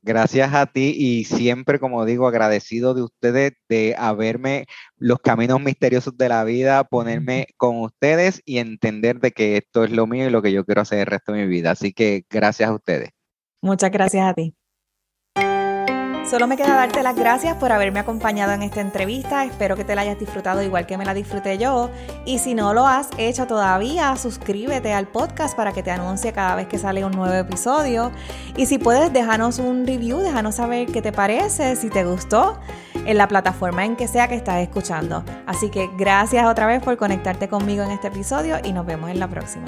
Gracias 0.08 0.54
a 0.54 0.68
ti 0.68 0.94
y 0.96 1.24
siempre, 1.24 1.80
como 1.80 2.06
digo, 2.06 2.28
agradecido 2.28 2.94
de 2.94 3.02
ustedes 3.02 3.54
de 3.68 3.96
haberme 3.98 4.68
los 4.98 5.18
caminos 5.18 5.60
misteriosos 5.60 6.16
de 6.16 6.30
la 6.30 6.44
vida, 6.44 6.84
ponerme 6.84 7.48
con 7.58 7.82
ustedes 7.82 8.40
y 8.46 8.60
entender 8.60 9.20
de 9.20 9.32
que 9.32 9.58
esto 9.58 9.84
es 9.84 9.90
lo 9.90 10.06
mío 10.06 10.28
y 10.28 10.30
lo 10.30 10.44
que 10.44 10.52
yo 10.52 10.64
quiero 10.64 10.82
hacer 10.82 11.00
el 11.00 11.06
resto 11.08 11.32
de 11.32 11.42
mi 11.42 11.48
vida. 11.48 11.72
Así 11.72 11.92
que 11.92 12.24
gracias 12.30 12.70
a 12.70 12.76
ustedes. 12.76 13.10
Muchas 13.64 13.90
gracias 13.90 14.30
a 14.30 14.36
ti. 14.36 14.54
Solo 16.30 16.48
me 16.48 16.58
queda 16.58 16.76
darte 16.76 17.04
las 17.04 17.16
gracias 17.16 17.56
por 17.58 17.72
haberme 17.72 18.00
acompañado 18.00 18.52
en 18.52 18.64
esta 18.64 18.82
entrevista. 18.82 19.46
Espero 19.46 19.76
que 19.76 19.84
te 19.84 19.94
la 19.94 20.02
hayas 20.02 20.18
disfrutado 20.18 20.64
igual 20.64 20.88
que 20.88 20.98
me 20.98 21.06
la 21.06 21.14
disfruté 21.14 21.60
yo. 21.60 21.92
Y 22.26 22.40
si 22.40 22.56
no 22.56 22.74
lo 22.74 22.88
has 22.88 23.10
hecho 23.20 23.46
todavía, 23.46 24.16
suscríbete 24.16 24.92
al 24.92 25.08
podcast 25.08 25.56
para 25.56 25.72
que 25.72 25.84
te 25.84 25.92
anuncie 25.92 26.34
cada 26.34 26.56
vez 26.56 26.68
que 26.68 26.80
sale 26.80 27.06
un 27.06 27.12
nuevo 27.12 27.36
episodio. 27.36 28.12
Y 28.58 28.66
si 28.66 28.80
puedes, 28.80 29.14
déjanos 29.14 29.60
un 29.60 29.86
review, 29.86 30.18
déjanos 30.18 30.56
saber 30.56 30.88
qué 30.88 31.04
te 31.04 31.12
parece, 31.12 31.76
si 31.76 31.92
te 31.92 32.04
gustó, 32.04 32.58
en 33.06 33.20
la 33.20 33.28
plataforma 33.28 33.86
en 33.86 33.96
que 33.96 34.08
sea 34.08 34.28
que 34.28 34.34
estás 34.34 34.58
escuchando. 34.64 35.24
Así 35.46 35.70
que 35.70 35.92
gracias 35.96 36.48
otra 36.48 36.66
vez 36.66 36.82
por 36.82 36.98
conectarte 36.98 37.48
conmigo 37.48 37.84
en 37.84 37.92
este 37.92 38.08
episodio 38.08 38.58
y 38.64 38.74
nos 38.74 38.88
vemos 38.88 39.12
en 39.12 39.20
la 39.20 39.28
próxima. 39.28 39.66